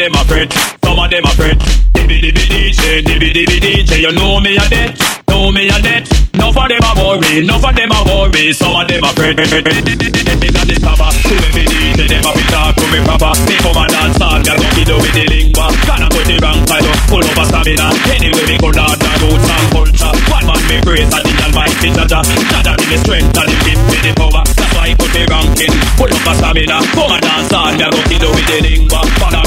them 0.00 0.16
a 0.16 0.24
fret, 0.24 0.48
some 0.80 0.96
of 0.96 1.10
them 1.12 1.24
a 1.28 1.32
fret. 1.36 1.60
Dibby 1.92 2.24
dibby 2.24 2.40
DJ, 2.48 3.04
dibby 3.04 3.36
dibby 3.36 3.60
DJ, 3.60 4.00
you 4.00 4.12
know 4.16 4.40
me 4.40 4.56
a 4.56 4.64
dead, 4.72 4.96
know 5.28 5.52
me 5.52 5.68
a 5.68 5.76
dead. 5.76 6.08
Enough 6.32 6.56
of 6.56 6.68
them 6.72 6.80
a 6.80 6.90
worry, 6.96 7.44
enough 7.44 7.60
of 7.60 7.76
them 7.76 7.92
a 7.92 8.00
worry. 8.08 8.48
Some 8.56 8.80
of 8.80 8.88
them 8.88 9.04
a 9.04 9.12
fret. 9.12 9.36
Inna 9.36 10.62
the 10.64 10.76
summer, 10.80 11.12
every 11.12 11.68
DJ 11.68 12.08
them 12.08 12.24
a 12.24 12.32
fit 12.32 12.48
talk 12.48 12.72
to 12.80 12.84
me 12.88 13.04
proper. 13.04 13.36
Me 13.44 13.60
come 13.60 13.76
and 13.76 13.92
dance 13.92 14.16
hall, 14.16 14.40
girl, 14.40 14.56
go 14.56 14.68
kiddo 14.72 14.96
with 14.96 15.12
the 15.12 15.24
lingua. 15.28 15.68
Gonna 15.84 16.08
put 16.08 16.24
the 16.24 16.36
rank 16.40 16.64
side 16.64 16.88
up, 16.88 16.96
full 17.12 17.20
of 17.20 17.36
a 17.36 17.44
stamina. 17.44 17.92
Anyway, 18.08 18.44
me 18.48 18.56
go 18.56 18.72
down 18.72 18.96
the 18.96 19.10
roots 19.20 19.52
and 19.52 19.66
culture. 19.68 20.12
One 20.32 20.48
man 20.48 20.60
me 20.64 20.80
praise 20.80 21.12
and 21.12 21.28
the 21.28 21.34
almighty 21.44 21.92
Jaja. 21.92 22.24
Jaja 22.24 22.72
give 22.80 22.88
me 22.88 22.96
strength 23.04 23.36
and 23.36 23.52
give 23.68 23.80
me 23.84 23.98
the 24.00 24.12
power. 24.16 24.48
That's 24.48 24.72
why 24.72 24.88
I 24.88 24.94
put 24.96 25.12
the 25.12 25.28
ranking, 25.28 25.76
full 26.00 26.08
of 26.08 26.24
a 26.24 26.32
stamina. 26.40 26.88
Come 26.96 27.12
and 27.12 27.20
dance 27.20 27.52
hall, 27.52 27.76
girl, 27.76 27.92
go 27.92 28.00
kiddo 28.08 28.32
with 28.32 28.48
the 28.48 28.58
lingua 28.64 29.39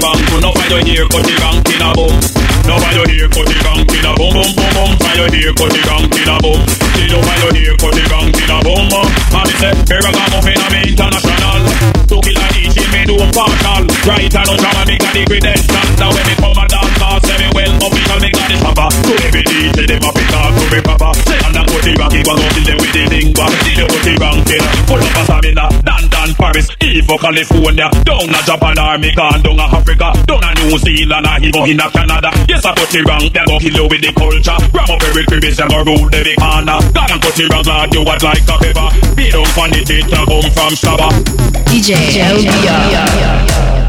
bank 0.00 0.20
to 0.32 0.36
Now 0.40 0.52
find 0.56 0.70
your 0.72 0.82
hair 0.82 1.04
cut 1.12 1.24
the 1.28 1.34
bank 1.36 1.68
in 1.68 1.84
a 1.84 1.88
boom 1.92 2.14
Now 2.64 2.80
find 2.80 2.96
your 2.96 3.06
hair 3.06 3.28
cut 3.28 3.46
the 3.46 3.56
bank 3.60 3.92
in 3.92 4.06
a 4.08 4.12
boom 4.16 4.32
boom 4.32 4.50
boom 4.56 4.70
boom 4.72 4.90
Find 4.96 5.16
your 5.20 5.28
hair 5.28 5.52
cut 5.52 5.70
the 5.70 5.80
bank 5.84 6.16
in 6.16 6.30
a 6.32 6.36
boom 6.40 6.60
She 6.96 7.04
don't 7.06 7.20
your 7.20 7.52
hair 7.52 7.74
cut 7.76 7.92
the 7.92 8.04
bank 8.08 8.36
in 8.40 8.50
a 8.50 8.56
boom 8.64 8.84
boom 8.88 9.08
And 9.36 9.48
it's 9.52 9.60
here 9.60 10.00
I 10.00 10.10
come 10.10 10.30
muffin 10.32 10.56
I'm 10.56 10.74
international. 10.88 11.60
To 12.10 12.16
kill 12.24 12.40
a 12.40 12.46
each 12.56 12.78
in 12.80 12.88
me 12.90 13.02
do 13.06 13.16
partial. 13.36 13.84
Right 14.08 14.32
and 14.32 14.46
no 14.48 14.54
drama 14.56 14.82
me 14.88 14.96
got 14.96 15.12
the 15.12 15.22
credentials 15.28 15.90
Now 16.00 16.10
when 16.10 16.24
me 16.24 16.34
come 16.40 16.56
a 16.56 16.64
dance 16.64 16.92
class 16.96 17.20
Say 17.28 17.36
me 17.36 17.48
well 17.52 17.72
official 17.84 18.18
me 18.24 18.30
got 18.32 18.46
the 18.48 18.56
papa. 18.64 18.86
To 18.90 19.12
every 19.20 19.44
DJ 19.44 19.78
them 19.84 20.02
a 20.02 20.10
be 20.16 20.24
talk 20.32 20.50
to 20.56 20.64
me 20.72 20.80
papa. 20.80 21.08
Say 21.28 21.38
and 21.44 21.56
I 21.56 21.62
put 21.68 21.84
the 21.84 21.92
rocky 22.00 22.20
one 22.24 22.40
up 22.40 22.50
till 22.56 22.64
them 22.64 22.78
with 22.80 22.92
the 22.96 23.02
lingua 23.12 23.46
She 23.62 23.72
don't 23.76 23.92
the 23.92 24.12
bank 24.16 24.48
in 24.48 24.64
a 24.64 24.70
Pull 24.88 25.02
up 25.04 25.16
a 25.18 25.22
stamina 25.28 25.99
Dan 26.20 26.34
Paris, 26.34 26.68
Evo 26.84 27.16
California, 27.16 27.88
down 28.04 28.28
a 28.28 28.40
Japan 28.44 28.78
or 28.78 28.98
me 28.98 29.10
gone 29.14 29.40
down 29.40 29.58
a 29.58 29.64
Africa, 29.72 30.12
down 30.28 30.44
a 30.44 30.52
New 30.60 30.76
Zealand 30.76 31.26
or 31.26 31.40
even 31.40 31.64
in 31.64 31.80
a 31.80 31.88
Canada. 31.88 32.28
Yes, 32.46 32.62
I 32.66 32.74
put 32.74 32.90
the 32.90 33.00
rank, 33.08 33.32
they 33.32 33.40
go 33.48 33.58
kill 33.58 33.72
you 33.72 33.88
with 33.88 34.02
the 34.04 34.12
culture. 34.12 34.52
Ram 34.68 34.90
up 34.92 35.00
every 35.00 35.24
crib, 35.24 35.40
them 35.40 35.68
go 35.68 35.80
rule 35.80 36.12
every 36.12 36.36
corner. 36.36 36.76
God 36.92 37.10
and 37.10 37.22
put 37.24 37.32
the 37.40 37.48
rank, 37.48 37.64
Lord, 37.64 37.94
you 37.94 38.04
what 38.04 38.22
like 38.22 38.44
a 38.44 38.56
pepper. 38.60 39.16
Beat 39.16 39.32
down 39.32 39.48
on 39.48 39.70
the 39.72 39.80
teeth, 39.80 40.12
come 40.12 40.44
from 40.52 40.76
Shabba. 40.76 41.08
DJ 41.64 41.96
LBR. 42.20 43.79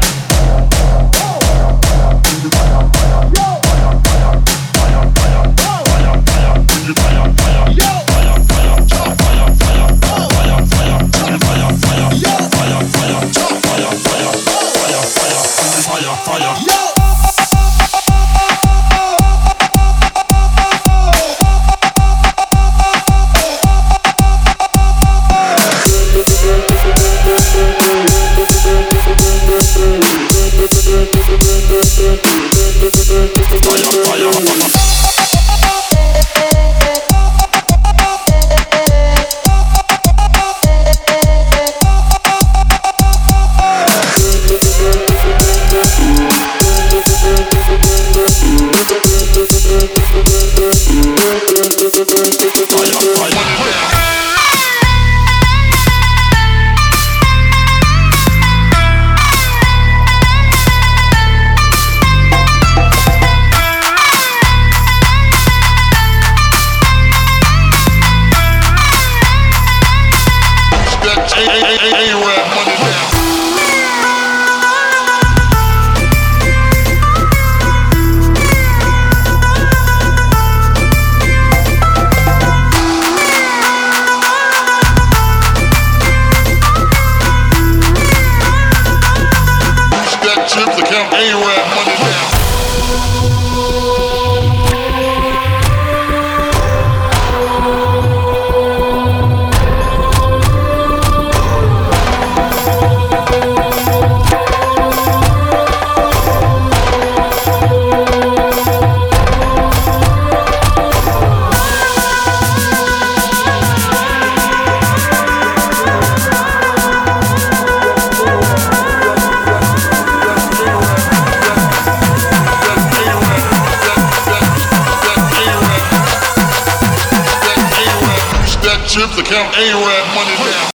chips, 128.92 129.16
to 129.16 129.22
count 129.22 129.56
A-Rab 129.56 130.14
money 130.14 130.36
down. 130.36 130.71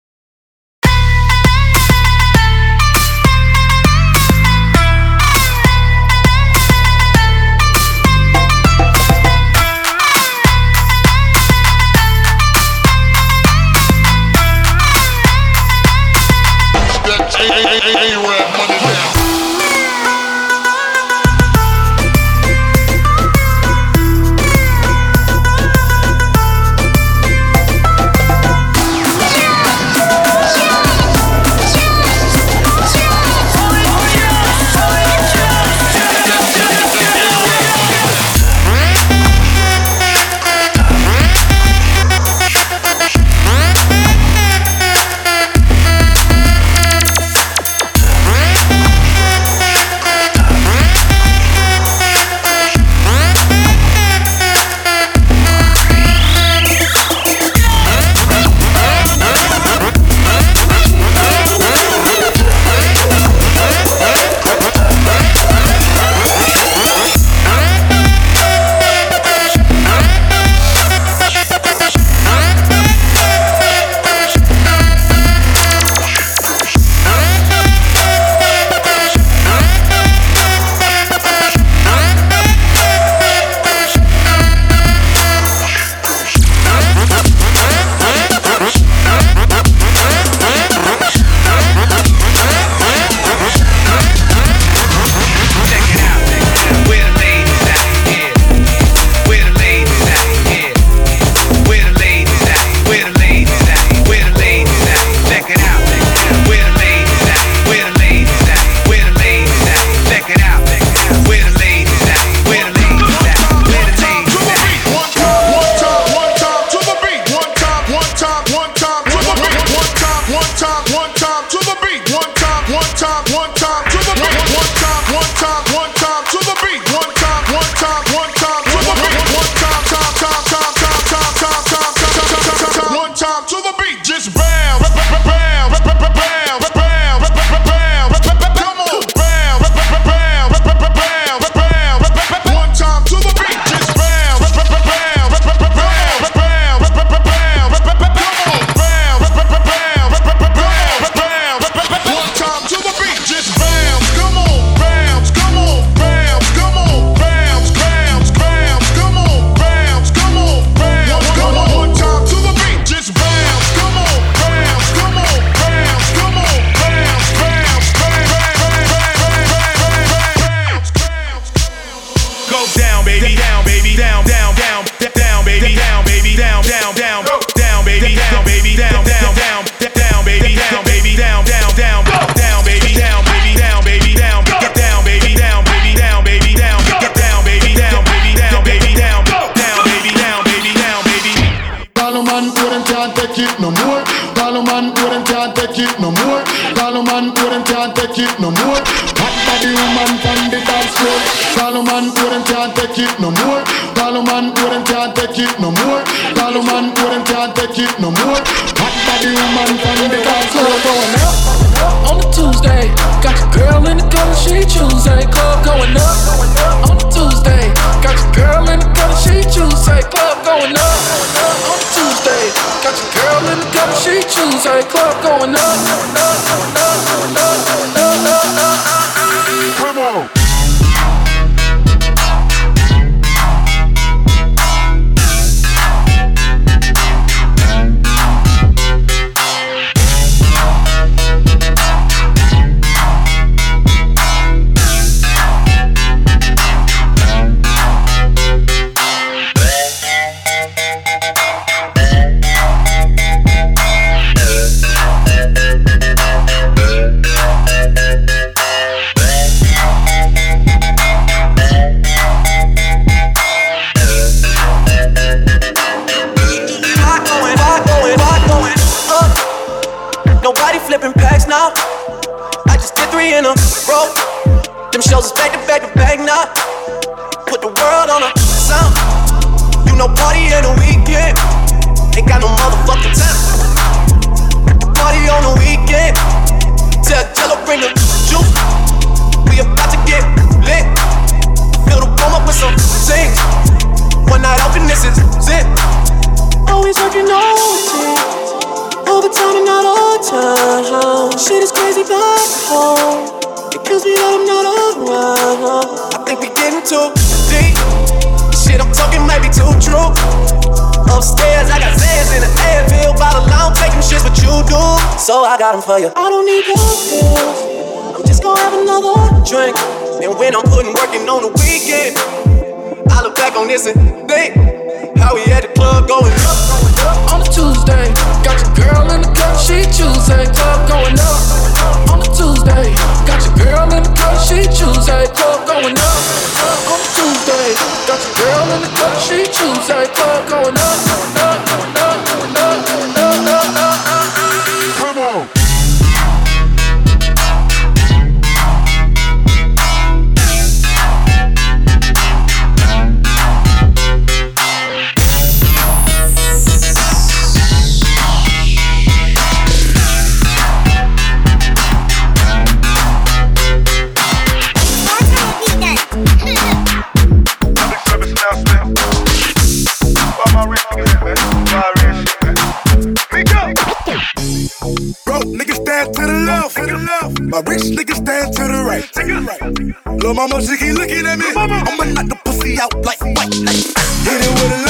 mama, 380.36 380.60
she 380.60 380.76
keep 380.76 380.94
looking 380.94 381.26
at 381.26 381.38
me. 381.38 381.46
I'ma 381.56 382.04
knock 382.12 382.28
the 382.28 382.36
pussy 382.44 382.78
out 382.78 382.94
like 383.04 383.20
white. 383.20 383.54
Hit 383.54 384.44
it 384.44 384.52
with 384.60 384.82
a 384.82 384.85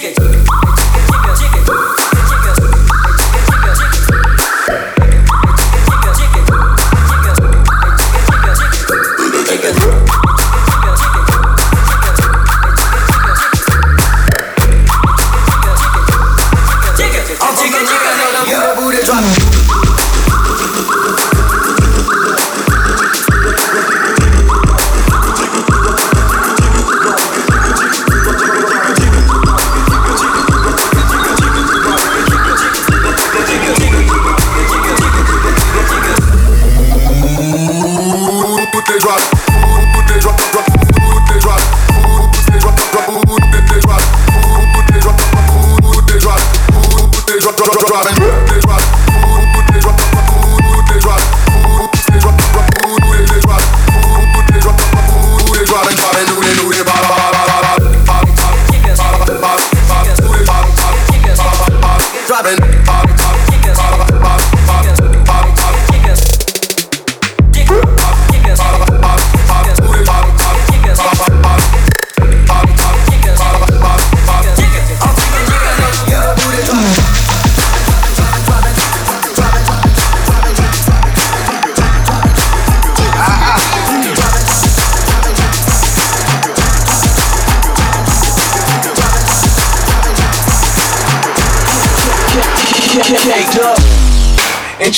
tickets. 0.00 0.37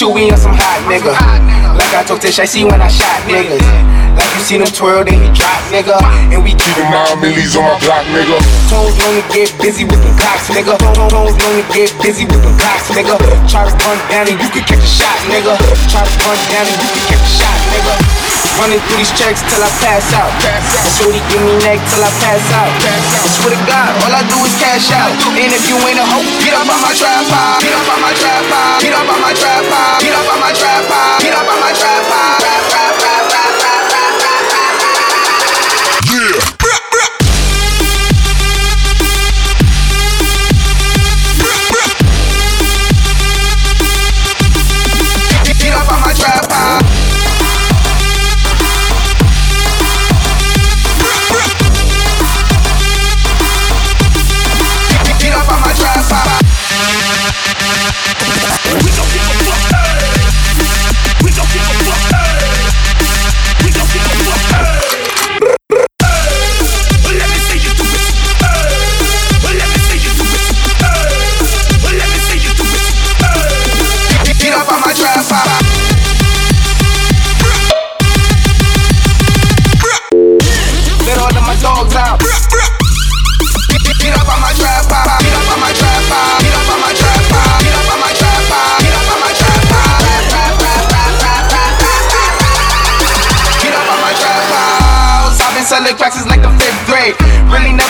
Chewy 0.01 0.33
on 0.33 0.39
some 0.41 0.57
hot 0.57 0.81
nigga. 0.89 1.13
Like 1.77 1.93
I 1.93 2.01
told 2.09 2.25
Tish, 2.25 2.41
I 2.41 2.49
see 2.49 2.65
when 2.65 2.81
I 2.81 2.89
shot 2.89 3.21
niggas. 3.29 3.61
Like 4.17 4.33
you 4.33 4.41
see 4.41 4.57
them 4.57 4.73
twirl, 4.73 5.05
then 5.05 5.21
you 5.21 5.29
drop, 5.37 5.61
nigga. 5.69 5.93
And 6.33 6.41
we 6.41 6.57
keep 6.57 6.77
nine 6.89 7.21
millies 7.21 7.53
on 7.53 7.69
my 7.69 7.77
block, 7.85 8.09
nigga. 8.09 8.41
Tones 8.73 8.97
wanna 8.97 9.21
get 9.29 9.53
busy 9.61 9.85
with 9.85 10.01
the 10.01 10.09
cops, 10.17 10.49
nigga. 10.49 10.81
Tones 11.13 11.37
wanna 11.37 11.65
get 11.77 11.93
busy 12.01 12.25
with 12.25 12.41
the 12.41 12.53
cops, 12.57 12.89
nigga. 12.97 13.13
Try 13.45 13.69
to 13.69 13.77
run 13.77 14.01
down 14.09 14.25
and 14.25 14.41
you 14.41 14.49
can 14.49 14.65
catch 14.65 14.81
a 14.81 14.89
shot, 14.89 15.21
nigga. 15.29 15.53
Try 15.93 16.01
to 16.01 16.13
run 16.25 16.41
down 16.49 16.65
and 16.65 16.81
you 16.81 16.91
can 16.97 17.05
catch 17.05 17.21
a 17.21 17.33
shot, 17.37 17.59
nigga. 17.69 17.93
Running 18.57 18.81
through 18.89 19.05
these 19.05 19.13
checks 19.21 19.45
till 19.53 19.61
I 19.61 19.69
pass 19.85 20.09
out. 20.17 20.33
And 20.49 20.93
shorty 20.97 21.21
give 21.29 21.45
me 21.45 21.61
neck 21.61 21.77
till 21.93 22.01
I 22.01 22.11
pass 22.25 22.45
out. 22.57 22.73
I 22.73 23.29
swear 23.37 23.53
to 23.53 23.61
God, 23.69 23.93
all 24.01 24.13
I 24.17 24.25
do 24.25 24.37
is 24.49 24.57
cash 24.71 24.95
out. 24.95 25.11
And 25.35 25.51
if 25.51 25.67
you 25.67 25.75
ain't 25.83 25.99
a 25.99 26.07
hoe, 26.07 26.23
get 26.47 26.55
up 26.55 26.63
on 26.63 26.79
my 26.79 26.95
tripod. 26.95 27.59
Get 27.59 27.75
up 27.75 27.91
on 27.91 28.01
my 28.07 28.15
tripod. 28.15 28.79
Get 28.79 28.95
up 28.95 29.11
on 29.11 29.19
my 29.19 29.35
tripod. 29.35 29.99
Get 29.99 30.15
up 30.15 30.31
on 30.31 30.39
my 30.39 30.53
tripod. 30.55 31.23
Get 31.23 31.35
up 31.35 31.51
on 31.51 31.59
my 31.59 31.73
tripod. 31.75 32.39
Get 36.07 36.60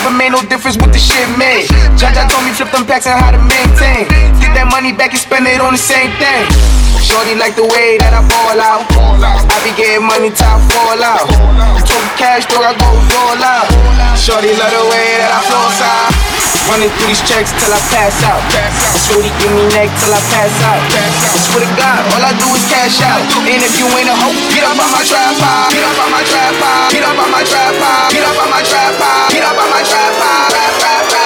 Never 0.00 0.16
made 0.16 0.32
no 0.32 0.40
difference 0.48 0.80
with 0.80 0.96
the 0.96 0.98
shit 0.98 1.28
made. 1.36 1.68
Jaja 2.00 2.24
told 2.24 2.40
me 2.48 2.56
flip 2.56 2.72
them 2.72 2.88
packs 2.88 3.04
and 3.04 3.20
how 3.20 3.36
to 3.36 3.36
maintain. 3.36 4.08
Get 4.40 4.56
that 4.56 4.72
money 4.72 4.96
back 4.96 5.12
and 5.12 5.20
spend 5.20 5.44
it 5.44 5.60
on 5.60 5.76
the 5.76 5.82
same 5.92 6.08
thing. 6.16 6.48
Shorty 7.04 7.36
like 7.36 7.52
the 7.52 7.68
way 7.68 8.00
that 8.00 8.16
I 8.16 8.24
ball 8.24 8.56
out. 8.64 8.88
I 9.20 9.60
be 9.60 9.76
getting 9.76 10.00
money 10.00 10.32
I 10.32 10.56
fall 10.72 11.04
out. 11.04 11.28
Took 11.84 12.04
cash 12.16 12.48
till 12.48 12.64
I 12.64 12.72
go 12.80 12.88
roll 13.12 13.44
out. 13.44 13.68
Shorty 14.16 14.56
love 14.56 14.72
the 14.72 14.88
way 14.88 15.20
that 15.20 15.36
I 15.36 15.40
flow 15.44 15.68
out. 15.68 16.49
Running 16.70 16.86
through 16.94 17.10
these 17.10 17.18
checks 17.26 17.50
till 17.50 17.74
I 17.74 17.82
pass 17.90 18.14
out. 18.22 18.38
And 18.54 18.94
shorty 18.94 19.34
give 19.42 19.50
me 19.50 19.66
neck 19.74 19.90
till 19.98 20.14
I 20.14 20.22
pass 20.30 20.54
out. 20.70 20.78
I 20.78 21.34
swear 21.34 21.66
to 21.66 21.70
God, 21.74 21.98
all 22.14 22.22
I 22.22 22.30
do 22.38 22.46
is 22.54 22.62
cash 22.70 23.02
out. 23.02 23.26
And 23.42 23.58
if 23.58 23.74
you 23.74 23.90
ain't 23.98 24.06
a 24.06 24.14
hoe, 24.14 24.30
get 24.54 24.62
up 24.62 24.78
on 24.78 24.90
my 24.94 25.02
tripod. 25.02 25.74
Get 25.74 25.82
up 25.82 25.98
on 25.98 26.10
my 26.14 26.22
tripod. 26.22 26.94
Get 26.94 27.02
up 27.02 27.18
on 27.18 27.30
my 27.34 27.42
tripod. 27.42 28.06
Get 28.14 28.22
up 28.22 28.38
on 28.38 28.50
my 28.54 28.62
tripod. 28.62 29.34
Get 29.34 29.42
up 29.42 29.58
on 29.58 29.66
my 29.66 29.82
tripod. 29.82 30.54
Yeah. 30.54 31.19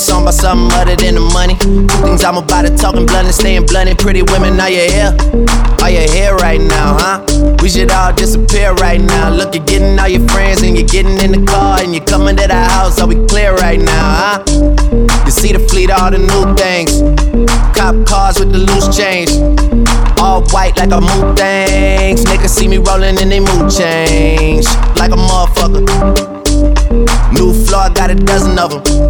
A 0.00 0.02
song 0.02 0.22
about 0.22 0.32
something 0.32 0.72
other 0.78 0.96
than 0.96 1.16
the 1.16 1.20
money. 1.20 1.56
Things 2.00 2.24
I'm 2.24 2.38
about 2.38 2.64
to 2.64 2.74
talking 2.74 3.04
blunt 3.04 3.26
and 3.26 3.34
staying 3.34 3.66
blunt. 3.66 3.90
And 3.90 3.98
pretty 3.98 4.22
women, 4.22 4.58
are 4.58 4.70
you 4.70 4.88
here? 4.88 5.12
Are 5.82 5.90
you 5.90 6.08
here 6.08 6.34
right 6.36 6.58
now, 6.58 6.96
huh? 6.96 7.56
We 7.60 7.68
should 7.68 7.90
all 7.90 8.10
disappear 8.14 8.72
right 8.80 8.98
now. 8.98 9.28
Look, 9.28 9.54
you're 9.54 9.64
getting 9.66 9.98
all 9.98 10.08
your 10.08 10.26
friends 10.30 10.62
and 10.62 10.74
you're 10.78 10.88
getting 10.88 11.20
in 11.20 11.32
the 11.32 11.44
car 11.44 11.80
and 11.82 11.94
you're 11.94 12.04
coming 12.06 12.34
to 12.36 12.46
the 12.46 12.54
house. 12.54 12.98
Are 12.98 13.06
we 13.06 13.16
clear 13.26 13.54
right 13.56 13.78
now, 13.78 14.40
huh? 14.40 14.44
You 15.26 15.30
see 15.30 15.52
the 15.52 15.60
fleet, 15.68 15.90
all 15.90 16.10
the 16.10 16.16
new 16.16 16.48
things. 16.56 16.96
Cop 17.76 17.92
cars 18.06 18.40
with 18.40 18.52
the 18.52 18.58
loose 18.58 18.88
change. 18.96 19.28
All 20.18 20.40
white 20.48 20.78
like 20.78 20.92
a 20.96 21.00
mood 21.02 21.36
things. 21.36 22.24
Niggas 22.24 22.48
see 22.48 22.68
me 22.68 22.78
rolling 22.78 23.20
and 23.20 23.30
they 23.30 23.40
mood 23.40 23.68
change. 23.70 24.64
Like 24.96 25.12
a 25.12 25.20
motherfucker. 25.20 25.84
New 27.34 27.52
floor, 27.52 27.90
got 27.90 28.10
a 28.10 28.14
dozen 28.14 28.58
of 28.58 28.82
them. 28.82 29.09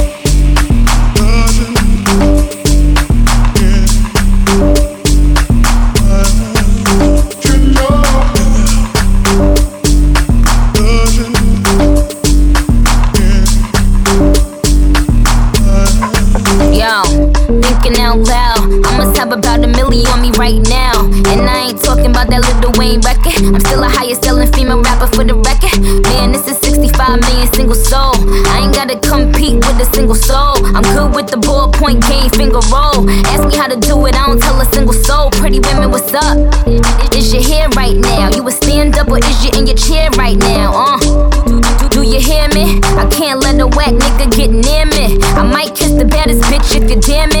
I'm 23.41 23.59
still 23.59 23.81
a 23.81 23.89
highest 23.89 24.23
selling 24.23 24.51
female 24.53 24.81
rapper 24.81 25.07
for 25.07 25.23
the 25.23 25.33
record. 25.33 25.81
Man, 26.13 26.31
this 26.31 26.45
is 26.45 26.57
65 26.61 27.19
million 27.21 27.51
single 27.53 27.75
soul. 27.75 28.13
I 28.53 28.61
ain't 28.61 28.75
gotta 28.75 28.99
compete 29.01 29.55
with 29.65 29.81
a 29.81 29.87
single 29.93 30.15
soul. 30.15 30.61
I'm 30.77 30.85
good 30.93 31.09
with 31.15 31.27
the 31.27 31.37
ballpoint 31.41 32.05
game, 32.05 32.29
finger 32.29 32.61
roll. 32.69 33.09
Ask 33.33 33.49
me 33.49 33.57
how 33.57 33.67
to 33.67 33.79
do 33.79 34.05
it, 34.05 34.13
I 34.13 34.27
don't 34.27 34.39
tell 34.39 34.61
a 34.61 34.65
single 34.71 34.93
soul. 34.93 35.31
Pretty 35.31 35.59
women, 35.59 35.89
what's 35.89 36.13
up? 36.13 36.37
Is 37.17 37.33
your 37.33 37.41
hair 37.41 37.67
right 37.73 37.97
now? 37.97 38.29
You 38.29 38.47
a 38.47 38.51
stand 38.51 38.95
up 38.97 39.09
or 39.09 39.17
is 39.17 39.37
you 39.43 39.49
in 39.57 39.65
your 39.65 39.77
chair 39.77 40.09
right 40.21 40.37
now? 40.37 40.71
Uh, 40.77 41.89
do 41.89 42.03
you 42.03 42.21
hear 42.21 42.47
me? 42.53 42.79
I 42.93 43.09
can't 43.09 43.39
let 43.39 43.59
a 43.59 43.67
whack 43.67 43.97
nigga 43.97 44.29
get 44.37 44.51
near 44.51 44.85
me. 44.85 45.17
I 45.33 45.41
might 45.41 45.73
kiss 45.75 45.91
the 45.97 46.05
baddest 46.05 46.41
bitch 46.45 46.77
if 46.77 46.89
you 46.89 47.01
damn 47.01 47.33
it. 47.33 47.40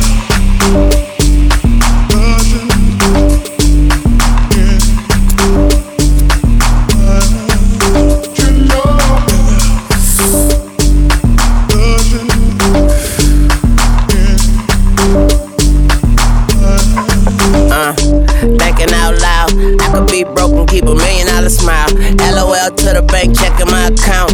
Bank 23.21 23.37
checking 23.37 23.67
my 23.67 23.87
account. 23.87 24.31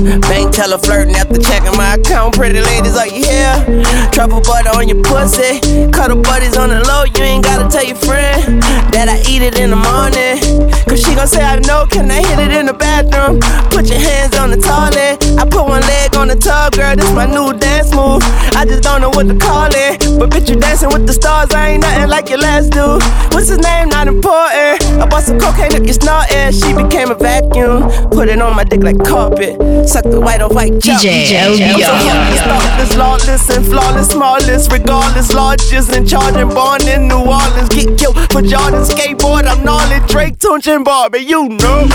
Bank 0.58 0.70
teller 0.72 0.78
flirting 0.80 1.16
after 1.16 1.38
checking 1.39 1.78
my 1.78 1.93
account. 1.93 2.36
Pretty 2.36 2.60
ladies, 2.60 2.97
are 2.97 3.05
you 3.08 3.24
here? 3.24 4.10
Truffle 4.12 4.41
butter 4.41 4.70
on 4.74 4.88
your 4.88 5.01
pussy. 5.03 5.60
Cuddle 5.91 6.22
buddies 6.22 6.58
on 6.58 6.70
the 6.70 6.82
low, 6.82 7.03
you 7.03 7.24
ain't 7.24 7.43
gotta 7.43 7.70
tell 7.70 7.86
your 7.86 7.95
friend 7.95 8.62
that 8.91 9.08
I 9.08 9.20
eat 9.30 9.43
it 9.43 9.60
in 9.60 9.70
the 9.70 9.76
morning. 9.76 10.74
Cause 10.89 11.01
she 11.01 11.14
gon' 11.14 11.28
say, 11.28 11.43
I 11.43 11.60
know, 11.60 11.86
can 11.86 12.10
I 12.10 12.26
hit 12.26 12.39
it 12.39 12.51
in 12.58 12.66
the 12.66 12.74
bathroom? 12.74 13.39
Put 13.70 13.89
your 13.89 13.99
hands 13.99 14.36
on 14.36 14.49
the 14.49 14.58
toilet. 14.58 15.22
I 15.38 15.45
put 15.45 15.64
one 15.68 15.82
leg 15.82 16.16
on 16.16 16.28
the 16.28 16.36
tub, 16.36 16.74
girl, 16.74 16.95
this 16.95 17.12
my 17.14 17.26
new 17.26 17.53
dance 17.53 17.93
move. 17.93 18.24
I 18.58 18.66
just 18.66 18.82
don't 18.82 19.01
know 19.01 19.10
what 19.10 19.28
to 19.28 19.36
call 19.38 19.70
it. 19.70 20.01
But 20.18 20.32
bitch, 20.32 20.49
you 20.49 20.55
dancing 20.55 20.89
with 20.89 21.05
the 21.05 21.14
stars, 21.14 21.51
I 21.53 21.78
ain't 21.78 21.82
nothing 21.82 22.10
like 22.10 22.30
your 22.30 22.39
last 22.39 22.72
dude. 22.72 23.03
What's 23.34 23.49
his 23.49 23.60
name? 23.60 23.89
Not 23.89 24.08
important. 24.08 24.82
I 24.97 25.05
bought 25.05 25.24
some 25.24 25.39
cocaine 25.39 25.76
up 25.76 25.86
your 25.86 25.93
snorting. 25.93 26.51
She 26.51 26.74
became 26.74 27.12
a 27.12 27.16
vacuum. 27.16 28.10
Put 28.10 28.30
it 28.30 28.41
on 28.41 28.55
my 28.55 28.64
dick 28.64 28.82
like 28.82 28.97
carpet. 29.03 29.60
Suck 29.88 30.05
the 30.05 30.20
white 30.20 30.41
on 30.48 30.56
white 30.56 30.80
jump. 30.80 31.02
DJ 31.02 31.36
I'm 31.38 31.56
so 31.56 31.64
LBR. 31.64 31.98
heartless, 32.08 32.41
thoughtless, 32.41 32.98
lawless, 32.98 33.50
and 33.50 33.66
flawless, 33.66 34.10
smallest, 34.10 34.72
regardless, 34.72 35.34
largest, 35.34 35.95
and 35.95 36.08
charging, 36.08 36.50
born 36.50 36.88
in 36.88 37.08
New 37.08 37.18
Orleans. 37.18 37.70
Get 37.70 37.98
killed 37.98 38.18
for 38.32 38.41
Jordan 38.41 38.84
skateboard. 38.84 39.45
I'm 39.45 39.64
gnarly, 39.64 40.06
Drake, 40.08 40.38
Tunechi, 40.38 40.76
and 40.76 40.86
Barbie. 40.86 41.20
You 41.20 41.50
know. 41.50 41.88